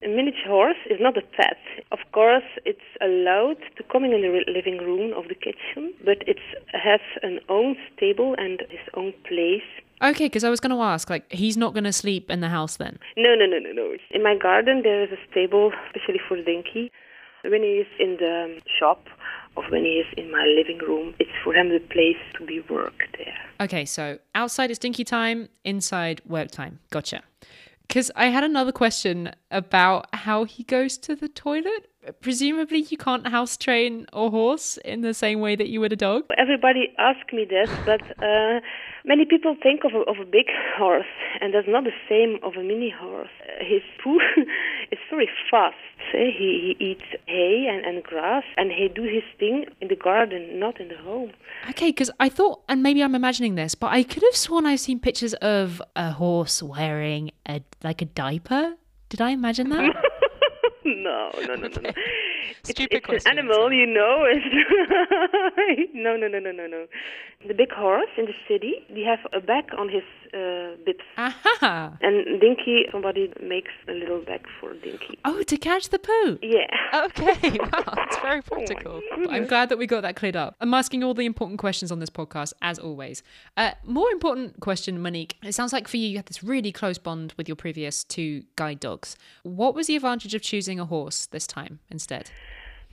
A 0.02 0.08
miniature 0.08 0.48
horse 0.48 0.80
is 0.88 0.98
not 1.00 1.18
a 1.18 1.22
pet. 1.22 1.58
Of 1.90 1.98
course, 2.12 2.44
it's 2.64 2.88
allowed 3.00 3.58
to 3.76 3.82
come 3.90 4.04
in 4.04 4.12
the 4.12 4.44
living 4.46 4.78
room 4.78 5.12
of 5.12 5.28
the 5.28 5.34
kitchen, 5.34 5.92
but 6.04 6.22
it 6.26 6.38
has 6.72 7.00
an 7.22 7.40
own 7.48 7.76
stable 7.92 8.34
and 8.38 8.60
its 8.70 8.88
own 8.94 9.12
place 9.28 9.68
Okay, 10.02 10.26
because 10.26 10.44
I 10.44 10.50
was 10.50 10.60
going 10.60 10.76
to 10.76 10.82
ask, 10.82 11.08
like, 11.08 11.30
he's 11.32 11.56
not 11.56 11.72
going 11.72 11.84
to 11.84 11.92
sleep 11.92 12.30
in 12.30 12.40
the 12.40 12.48
house 12.48 12.76
then? 12.76 12.98
No, 13.16 13.34
no, 13.34 13.46
no, 13.46 13.58
no, 13.58 13.72
no. 13.72 13.96
In 14.10 14.22
my 14.22 14.36
garden, 14.36 14.82
there 14.82 15.02
is 15.02 15.10
a 15.10 15.30
stable, 15.30 15.72
especially 15.86 16.20
for 16.28 16.36
Dinky. 16.42 16.92
When 17.42 17.62
he 17.62 17.78
is 17.78 17.86
in 17.98 18.16
the 18.18 18.60
shop 18.78 19.06
or 19.54 19.64
when 19.70 19.84
he 19.84 20.00
is 20.00 20.06
in 20.16 20.30
my 20.30 20.44
living 20.44 20.78
room, 20.78 21.14
it's 21.18 21.30
for 21.42 21.54
him 21.54 21.70
the 21.70 21.78
place 21.78 22.16
to 22.38 22.44
be 22.44 22.60
work 22.68 22.94
there. 23.16 23.36
Okay, 23.60 23.84
so 23.84 24.18
outside 24.34 24.70
is 24.70 24.78
Dinky 24.78 25.04
time, 25.04 25.48
inside 25.64 26.20
work 26.26 26.50
time. 26.50 26.80
Gotcha. 26.90 27.22
Because 27.86 28.10
I 28.16 28.26
had 28.26 28.42
another 28.42 28.72
question 28.72 29.30
about 29.50 30.12
how 30.12 30.44
he 30.44 30.64
goes 30.64 30.98
to 30.98 31.14
the 31.14 31.28
toilet. 31.28 31.88
Presumably, 32.20 32.86
you 32.90 32.96
can't 32.96 33.26
house 33.26 33.56
train 33.56 34.06
a 34.12 34.30
horse 34.30 34.78
in 34.84 35.00
the 35.00 35.14
same 35.14 35.40
way 35.40 35.56
that 35.56 35.68
you 35.68 35.80
would 35.80 35.92
a 35.92 35.96
dog. 35.96 36.24
Everybody 36.38 36.92
asks 36.98 37.32
me 37.32 37.44
this, 37.44 37.70
but 37.84 38.02
uh, 38.22 38.60
many 39.04 39.24
people 39.24 39.56
think 39.62 39.84
of 39.84 39.92
a, 39.94 40.00
of 40.10 40.18
a 40.20 40.24
big 40.24 40.46
horse, 40.76 41.06
and 41.40 41.54
that's 41.54 41.68
not 41.68 41.84
the 41.84 41.96
same 42.08 42.38
of 42.42 42.54
a 42.54 42.62
mini 42.62 42.90
horse. 42.90 43.28
Uh, 43.42 43.64
his 43.64 43.82
poo 44.02 44.18
is 44.92 44.98
very 45.10 45.28
fast. 45.50 45.76
Eh? 46.14 46.30
He, 46.36 46.76
he 46.78 46.84
eats 46.84 47.04
hay 47.26 47.66
and, 47.68 47.84
and 47.84 48.02
grass, 48.02 48.44
and 48.56 48.70
he 48.70 48.88
do 48.88 49.02
his 49.02 49.24
thing 49.38 49.66
in 49.80 49.88
the 49.88 49.96
garden, 49.96 50.58
not 50.58 50.80
in 50.80 50.88
the 50.88 50.96
home. 50.98 51.32
Okay, 51.70 51.88
because 51.88 52.10
I 52.20 52.28
thought, 52.28 52.62
and 52.68 52.82
maybe 52.82 53.02
I'm 53.02 53.14
imagining 53.14 53.54
this, 53.54 53.74
but 53.74 53.88
I 53.88 54.02
could 54.02 54.22
have 54.22 54.36
sworn 54.36 54.66
I've 54.66 54.80
seen 54.80 55.00
pictures 55.00 55.34
of 55.34 55.82
a 55.94 56.12
horse 56.12 56.62
wearing 56.62 57.30
a 57.48 57.62
like 57.82 58.02
a 58.02 58.06
diaper. 58.06 58.74
Did 59.08 59.20
I 59.20 59.30
imagine 59.30 59.68
that? 59.70 59.94
no, 61.02 61.30
no, 61.46 61.54
no, 61.54 61.66
no, 61.66 61.80
no. 61.80 61.90
Stupid 62.62 62.98
it's, 62.98 63.06
question. 63.06 63.32
an 63.32 63.38
animal, 63.38 63.72
you 63.72 63.86
know. 63.86 64.24
no, 65.94 66.16
no, 66.16 66.28
no, 66.28 66.38
no, 66.38 66.52
no, 66.52 66.66
no. 66.66 66.86
The 67.46 67.54
big 67.54 67.72
horse 67.72 68.10
in 68.16 68.26
the 68.26 68.34
city, 68.46 68.74
he 68.88 69.04
have 69.04 69.18
a 69.32 69.40
bag 69.40 69.64
on 69.76 69.88
his 69.88 70.04
uh, 70.34 70.76
bits. 70.84 71.00
Aha! 71.16 71.96
And 72.00 72.40
Dinky, 72.40 72.86
somebody 72.90 73.32
makes 73.42 73.72
a 73.88 73.92
little 73.92 74.20
bag 74.20 74.44
for 74.60 74.74
Dinky. 74.74 75.18
Oh, 75.24 75.42
to 75.42 75.56
catch 75.56 75.88
the 75.90 75.98
poo. 75.98 76.38
Yeah. 76.42 76.66
Okay. 77.06 77.58
Wow, 77.58 77.94
it's 77.98 78.16
very 78.22 78.42
practical. 78.42 79.00
Oh 79.12 79.30
I'm 79.30 79.46
glad 79.46 79.68
that 79.68 79.78
we 79.78 79.86
got 79.86 80.02
that 80.02 80.16
cleared 80.16 80.36
up. 80.36 80.56
I'm 80.60 80.72
asking 80.74 81.02
all 81.04 81.14
the 81.14 81.26
important 81.26 81.58
questions 81.58 81.90
on 81.90 81.98
this 81.98 82.10
podcast, 82.10 82.52
as 82.62 82.78
always. 82.78 83.22
Uh, 83.56 83.72
more 83.84 84.10
important 84.10 84.60
question, 84.60 85.00
Monique. 85.00 85.36
It 85.42 85.52
sounds 85.52 85.72
like 85.72 85.88
for 85.88 85.96
you, 85.96 86.08
you 86.08 86.16
had 86.16 86.26
this 86.26 86.42
really 86.42 86.72
close 86.72 86.98
bond 86.98 87.34
with 87.36 87.48
your 87.48 87.56
previous 87.56 88.04
two 88.04 88.44
guide 88.56 88.80
dogs. 88.80 89.16
What 89.42 89.74
was 89.74 89.86
the 89.88 89.96
advantage 89.96 90.34
of 90.34 90.42
choosing 90.42 90.78
a 90.80 90.84
horse 90.84 91.26
this 91.26 91.46
time 91.46 91.80
instead? 91.90 92.30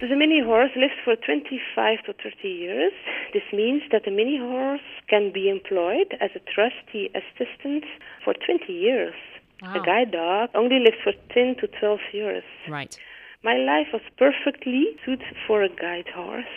The 0.03 0.17
mini 0.17 0.41
horse 0.43 0.71
lives 0.75 0.99
for 1.05 1.15
25 1.15 2.03
to 2.03 2.13
30 2.21 2.49
years. 2.49 2.91
This 3.31 3.43
means 3.53 3.83
that 3.93 4.03
the 4.03 4.11
mini 4.11 4.37
horse 4.37 4.83
can 5.07 5.31
be 5.31 5.47
employed 5.47 6.17
as 6.19 6.29
a 6.35 6.41
trusty 6.43 7.09
assistant 7.15 7.85
for 8.21 8.33
20 8.33 8.73
years. 8.73 9.15
Wow. 9.61 9.75
A 9.75 9.85
guide 9.85 10.11
dog 10.11 10.49
only 10.55 10.79
lives 10.79 10.97
for 11.05 11.13
10 11.33 11.55
to 11.61 11.67
12 11.79 11.99
years. 12.11 12.43
Right. 12.67 12.99
My 13.45 13.55
life 13.55 13.87
was 13.93 14.01
perfectly 14.17 14.87
suited 15.05 15.37
for 15.47 15.63
a 15.63 15.69
guide 15.69 16.09
horse. 16.13 16.51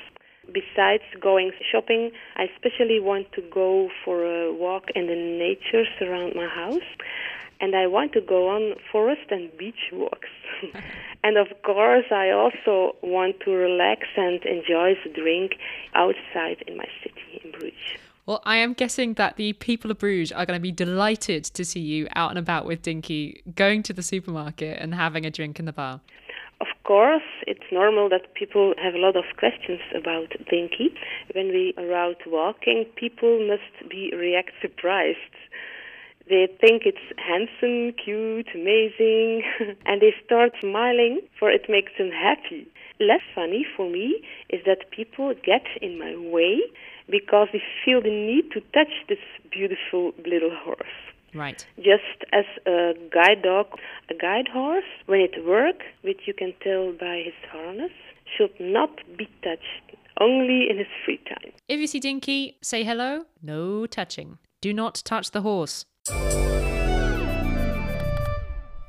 Besides 0.52 1.04
going 1.20 1.52
shopping, 1.70 2.10
I 2.34 2.48
especially 2.50 2.98
want 2.98 3.30
to 3.34 3.42
go 3.42 3.90
for 4.04 4.24
a 4.24 4.52
walk 4.52 4.90
in 4.96 5.06
the 5.06 5.14
nature 5.14 5.84
around 6.02 6.34
my 6.34 6.48
house 6.48 6.90
and 7.60 7.74
I 7.74 7.86
want 7.86 8.12
to 8.12 8.20
go 8.20 8.48
on 8.48 8.74
forest 8.90 9.30
and 9.30 9.50
beach 9.56 9.90
walks. 9.92 10.28
and 11.24 11.36
of 11.36 11.48
course, 11.64 12.06
I 12.10 12.30
also 12.30 12.96
want 13.02 13.40
to 13.44 13.50
relax 13.50 14.02
and 14.16 14.44
enjoy 14.44 14.94
the 15.04 15.10
drink 15.14 15.52
outside 15.94 16.62
in 16.66 16.76
my 16.76 16.88
city 17.02 17.40
in 17.44 17.50
Bruges. 17.52 17.74
Well, 18.26 18.42
I 18.44 18.56
am 18.56 18.72
guessing 18.72 19.14
that 19.14 19.36
the 19.36 19.52
people 19.52 19.90
of 19.92 19.98
Bruges 19.98 20.32
are 20.32 20.44
going 20.44 20.58
to 20.58 20.62
be 20.62 20.72
delighted 20.72 21.44
to 21.44 21.64
see 21.64 21.80
you 21.80 22.08
out 22.16 22.30
and 22.30 22.38
about 22.38 22.66
with 22.66 22.82
Dinky, 22.82 23.40
going 23.54 23.84
to 23.84 23.92
the 23.92 24.02
supermarket 24.02 24.78
and 24.80 24.94
having 24.94 25.24
a 25.24 25.30
drink 25.30 25.60
in 25.60 25.64
the 25.64 25.72
bar. 25.72 26.00
Of 26.60 26.66
course, 26.84 27.22
it's 27.46 27.70
normal 27.70 28.08
that 28.08 28.34
people 28.34 28.74
have 28.82 28.94
a 28.94 28.98
lot 28.98 29.14
of 29.14 29.24
questions 29.38 29.80
about 29.94 30.30
Dinky. 30.50 30.94
When 31.34 31.48
we 31.48 31.74
are 31.76 31.92
out 31.92 32.16
walking, 32.26 32.86
people 32.96 33.46
must 33.46 33.90
be 33.90 34.12
react 34.16 34.52
surprised. 34.60 35.18
They 36.28 36.48
think 36.60 36.82
it's 36.84 36.98
handsome, 37.18 37.92
cute, 38.02 38.48
amazing, 38.54 39.42
and 39.86 40.02
they 40.02 40.12
start 40.24 40.52
smiling 40.60 41.20
for 41.38 41.50
it 41.50 41.66
makes 41.68 41.92
them 41.98 42.10
happy. 42.10 42.66
Less 42.98 43.20
funny 43.34 43.64
for 43.76 43.88
me 43.88 44.22
is 44.50 44.60
that 44.66 44.90
people 44.90 45.34
get 45.44 45.64
in 45.80 45.98
my 45.98 46.16
way 46.16 46.62
because 47.08 47.48
they 47.52 47.62
feel 47.84 48.02
the 48.02 48.10
need 48.10 48.50
to 48.52 48.60
touch 48.72 48.92
this 49.08 49.18
beautiful 49.52 50.12
little 50.26 50.50
horse. 50.64 50.96
Right. 51.34 51.64
Just 51.76 52.24
as 52.32 52.46
a 52.66 52.94
guide 53.12 53.42
dog, 53.42 53.66
a 54.10 54.14
guide 54.14 54.48
horse, 54.52 54.84
when 55.06 55.20
it 55.20 55.44
works, 55.46 55.84
which 56.02 56.22
you 56.26 56.34
can 56.34 56.54
tell 56.62 56.92
by 56.92 57.22
his 57.24 57.34
harness, 57.52 57.92
should 58.36 58.58
not 58.58 58.90
be 59.16 59.28
touched, 59.42 59.96
only 60.20 60.66
in 60.68 60.78
his 60.78 60.86
free 61.04 61.20
time. 61.28 61.52
If 61.68 61.78
you 61.78 61.86
see 61.86 62.00
Dinky, 62.00 62.56
say 62.62 62.82
hello. 62.82 63.26
No 63.42 63.86
touching. 63.86 64.38
Do 64.60 64.72
not 64.72 65.02
touch 65.04 65.30
the 65.30 65.42
horse. 65.42 65.84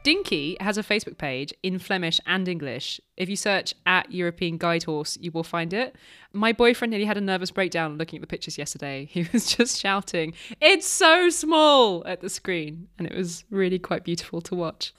Dinky 0.08 0.56
has 0.62 0.78
a 0.78 0.84
Facebook 0.84 1.18
page 1.18 1.54
in 1.64 1.80
Flemish 1.80 2.22
and 2.26 2.48
English. 2.48 3.02
If 3.18 3.28
you 3.28 3.36
search 3.36 3.74
at 3.86 4.10
European 4.10 4.58
Guide 4.58 4.84
Horse, 4.84 5.18
you 5.20 5.32
will 5.32 5.44
find 5.44 5.74
it. 5.74 5.98
My 6.32 6.54
boyfriend 6.54 6.92
nearly 6.92 7.06
had 7.06 7.18
a 7.18 7.22
nervous 7.22 7.52
breakdown 7.52 7.98
looking 7.98 8.18
at 8.18 8.22
the 8.22 8.28
pictures 8.28 8.58
yesterday. 8.58 9.10
He 9.12 9.28
was 9.34 9.54
just 9.54 9.82
shouting, 9.82 10.34
It's 10.62 10.88
so 10.88 11.30
small 11.30 12.08
at 12.08 12.22
the 12.22 12.30
screen. 12.30 12.88
And 12.98 13.06
it 13.06 13.14
was 13.14 13.44
really 13.50 13.80
quite 13.80 14.06
beautiful 14.06 14.40
to 14.42 14.56
watch. 14.56 14.94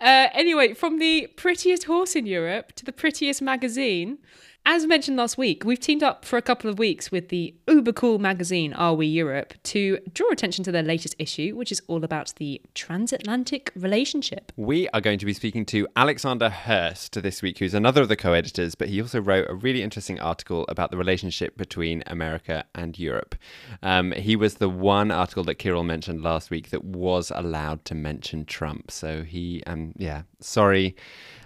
Uh, 0.00 0.28
anyway, 0.32 0.72
from 0.72 0.98
the 0.98 1.26
prettiest 1.36 1.84
horse 1.84 2.16
in 2.16 2.24
Europe 2.24 2.72
to 2.72 2.84
the 2.86 2.92
prettiest 2.92 3.42
magazine, 3.42 4.18
as 4.66 4.86
mentioned 4.86 5.18
last 5.18 5.36
week, 5.36 5.62
we've 5.64 5.78
teamed 5.78 6.02
up 6.02 6.24
for 6.24 6.38
a 6.38 6.42
couple 6.42 6.70
of 6.70 6.78
weeks 6.78 7.10
with 7.12 7.28
the 7.28 7.54
uber 7.68 7.92
cool 7.92 8.18
magazine 8.18 8.72
Are 8.72 8.94
We 8.94 9.06
Europe 9.06 9.52
to 9.64 9.98
draw 10.14 10.30
attention 10.30 10.64
to 10.64 10.72
their 10.72 10.82
latest 10.82 11.14
issue, 11.18 11.54
which 11.54 11.70
is 11.70 11.82
all 11.86 12.02
about 12.02 12.32
the 12.36 12.62
transatlantic 12.74 13.70
relationship. 13.76 14.52
We 14.56 14.88
are 14.88 15.02
going 15.02 15.18
to 15.18 15.26
be 15.26 15.34
speaking 15.34 15.66
to 15.66 15.86
Alexander 15.96 16.48
Hurst 16.48 17.20
this 17.22 17.42
week, 17.42 17.58
who's 17.58 17.74
another 17.74 18.00
of 18.00 18.08
the 18.08 18.16
co 18.16 18.32
editors, 18.32 18.74
but 18.74 18.88
he 18.88 19.02
also 19.02 19.20
wrote 19.20 19.46
a 19.50 19.54
really 19.54 19.82
interesting 19.82 20.18
article 20.18 20.64
about 20.68 20.90
the 20.90 20.96
relationship 20.96 21.58
between 21.58 22.02
America 22.06 22.64
and 22.74 22.98
Europe. 22.98 23.34
Um, 23.82 24.12
he 24.12 24.34
was 24.34 24.54
the 24.54 24.70
one 24.70 25.10
article 25.10 25.44
that 25.44 25.56
Kirill 25.56 25.84
mentioned 25.84 26.22
last 26.22 26.50
week 26.50 26.70
that 26.70 26.84
was 26.84 27.30
allowed 27.34 27.84
to 27.84 27.94
mention 27.94 28.46
Trump. 28.46 28.90
So 28.90 29.24
he, 29.24 29.62
um, 29.66 29.92
yeah, 29.98 30.22
sorry, 30.40 30.96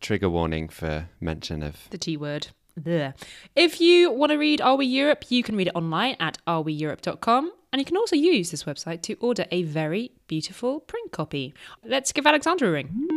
trigger 0.01 0.31
warning 0.31 0.69
for 0.69 1.09
mention 1.21 1.65
of 1.65 1.89
the 1.91 1.99
T 1.99 2.17
word. 2.17 2.49
Blech. 2.79 3.15
If 3.55 3.81
you 3.81 4.11
want 4.11 4.33
to 4.33 4.39
read 4.39 4.61
Are 4.61 4.77
We 4.77 4.87
Europe, 4.87 5.25
you 5.29 5.43
can 5.43 5.57
read 5.57 5.69
it 5.69 5.75
online 5.75 6.17
at 6.21 6.39
areweeurope.com. 6.47 7.53
And 7.71 7.81
you 7.81 7.85
can 7.85 7.99
also 7.99 8.17
use 8.17 8.51
this 8.51 8.65
website 8.65 9.03
to 9.03 9.15
order 9.15 9.45
a 9.51 9.63
very 9.63 10.13
beautiful 10.27 10.81
print 10.81 11.13
copy. 11.13 11.53
Let's 11.85 12.13
give 12.13 12.27
Alexander 12.27 12.69
a 12.69 12.71
ring. 12.71 13.09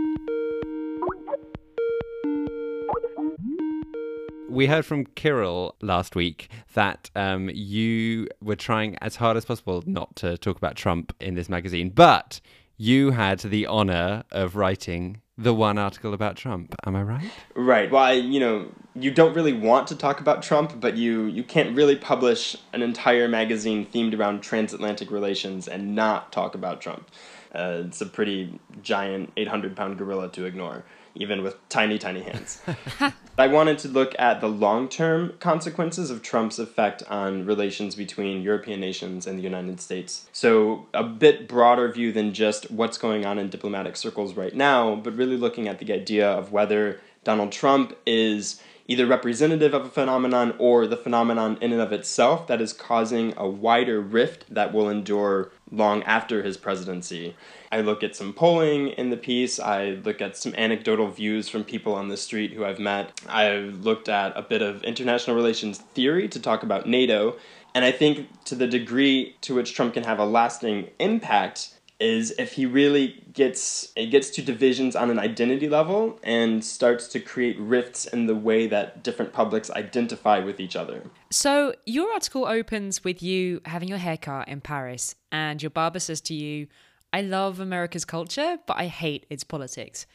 we 4.51 4.67
heard 4.67 4.85
from 4.85 5.05
Kirill 5.05 5.75
last 5.81 6.13
week 6.13 6.49
that 6.73 7.09
um, 7.15 7.49
you 7.53 8.27
were 8.41 8.55
trying 8.55 8.97
as 8.99 9.15
hard 9.15 9.37
as 9.37 9.45
possible 9.45 9.81
not 9.85 10.15
to 10.17 10.37
talk 10.37 10.57
about 10.57 10.75
Trump 10.75 11.15
in 11.21 11.35
this 11.35 11.47
magazine, 11.47 11.89
but 11.89 12.41
you 12.75 13.11
had 13.11 13.39
the 13.39 13.65
honor 13.65 14.23
of 14.31 14.57
writing 14.57 15.21
the 15.41 15.53
one 15.53 15.77
article 15.77 16.13
about 16.13 16.35
Trump. 16.35 16.75
Am 16.85 16.95
I 16.95 17.03
right? 17.03 17.31
Right. 17.55 17.91
Well, 17.91 18.03
I, 18.03 18.13
you 18.13 18.39
know, 18.39 18.67
you 18.95 19.11
don't 19.11 19.33
really 19.33 19.53
want 19.53 19.87
to 19.87 19.95
talk 19.95 20.19
about 20.19 20.43
Trump, 20.43 20.79
but 20.79 20.97
you 20.97 21.25
you 21.25 21.43
can't 21.43 21.75
really 21.75 21.95
publish 21.95 22.55
an 22.73 22.81
entire 22.81 23.27
magazine 23.27 23.85
themed 23.85 24.17
around 24.17 24.41
transatlantic 24.41 25.11
relations 25.11 25.67
and 25.67 25.95
not 25.95 26.31
talk 26.31 26.55
about 26.55 26.81
Trump. 26.81 27.09
Uh, 27.53 27.83
it's 27.85 27.99
a 27.99 28.05
pretty 28.05 28.59
giant 28.81 29.31
800 29.35 29.75
pound 29.75 29.97
gorilla 29.97 30.29
to 30.29 30.45
ignore 30.45 30.83
even 31.15 31.43
with 31.43 31.57
tiny, 31.69 31.97
tiny 31.97 32.21
hands. 32.21 32.61
I 33.37 33.47
wanted 33.47 33.79
to 33.79 33.87
look 33.87 34.13
at 34.19 34.41
the 34.41 34.49
long 34.49 34.89
term 34.89 35.33
consequences 35.39 36.11
of 36.11 36.21
Trump's 36.21 36.59
effect 36.59 37.03
on 37.09 37.45
relations 37.45 37.95
between 37.95 38.41
European 38.41 38.79
nations 38.79 39.25
and 39.25 39.39
the 39.39 39.43
United 39.43 39.79
States. 39.79 40.27
So, 40.31 40.87
a 40.93 41.03
bit 41.03 41.47
broader 41.47 41.91
view 41.91 42.11
than 42.11 42.33
just 42.33 42.69
what's 42.69 42.97
going 42.97 43.25
on 43.25 43.39
in 43.39 43.49
diplomatic 43.49 43.95
circles 43.95 44.35
right 44.35 44.53
now, 44.53 44.95
but 44.95 45.15
really 45.15 45.37
looking 45.37 45.67
at 45.67 45.79
the 45.79 45.93
idea 45.93 46.29
of 46.29 46.51
whether 46.51 46.99
Donald 47.23 47.51
Trump 47.51 47.95
is 48.05 48.61
either 48.91 49.05
representative 49.05 49.73
of 49.73 49.85
a 49.85 49.89
phenomenon 49.89 50.53
or 50.57 50.85
the 50.85 50.97
phenomenon 50.97 51.57
in 51.61 51.71
and 51.71 51.81
of 51.81 51.93
itself 51.93 52.45
that 52.47 52.59
is 52.59 52.73
causing 52.73 53.33
a 53.37 53.47
wider 53.47 54.01
rift 54.01 54.43
that 54.53 54.73
will 54.73 54.89
endure 54.89 55.49
long 55.71 56.03
after 56.03 56.43
his 56.43 56.57
presidency. 56.57 57.33
I 57.71 57.79
look 57.79 58.03
at 58.03 58.17
some 58.17 58.33
polling 58.33 58.89
in 58.89 59.09
the 59.09 59.15
piece. 59.15 59.61
I 59.61 59.91
look 60.03 60.19
at 60.19 60.35
some 60.35 60.53
anecdotal 60.57 61.07
views 61.07 61.47
from 61.47 61.63
people 61.63 61.95
on 61.95 62.09
the 62.09 62.17
street 62.17 62.51
who 62.51 62.65
I've 62.65 62.79
met. 62.79 63.21
I've 63.29 63.85
looked 63.85 64.09
at 64.09 64.35
a 64.35 64.41
bit 64.41 64.61
of 64.61 64.83
international 64.83 65.37
relations 65.37 65.77
theory 65.77 66.27
to 66.27 66.39
talk 66.41 66.61
about 66.61 66.85
NATO. 66.85 67.37
And 67.73 67.85
I 67.85 67.93
think 67.93 68.27
to 68.43 68.55
the 68.55 68.67
degree 68.67 69.37
to 69.39 69.55
which 69.55 69.73
Trump 69.73 69.93
can 69.93 70.03
have 70.03 70.19
a 70.19 70.25
lasting 70.25 70.89
impact 70.99 71.69
is 72.01 72.31
if 72.39 72.53
he 72.53 72.65
really 72.65 73.23
gets 73.33 73.93
it 73.95 74.07
gets 74.07 74.29
to 74.31 74.41
divisions 74.41 74.95
on 74.95 75.09
an 75.09 75.19
identity 75.19 75.69
level 75.69 76.19
and 76.23 76.65
starts 76.65 77.07
to 77.09 77.19
create 77.19 77.57
rifts 77.59 78.05
in 78.05 78.25
the 78.25 78.35
way 78.35 78.67
that 78.67 79.03
different 79.03 79.31
publics 79.31 79.69
identify 79.71 80.39
with 80.39 80.59
each 80.59 80.75
other. 80.75 81.03
So 81.29 81.73
your 81.85 82.11
article 82.11 82.45
opens 82.45 83.03
with 83.03 83.21
you 83.21 83.61
having 83.65 83.87
your 83.87 83.99
haircut 83.99 84.47
in 84.47 84.61
Paris 84.61 85.15
and 85.31 85.61
your 85.61 85.69
barber 85.69 85.99
says 85.99 86.21
to 86.21 86.33
you, 86.33 86.67
I 87.13 87.21
love 87.21 87.59
America's 87.59 88.05
culture, 88.05 88.57
but 88.65 88.77
I 88.77 88.87
hate 88.87 89.25
its 89.29 89.43
politics. 89.43 90.07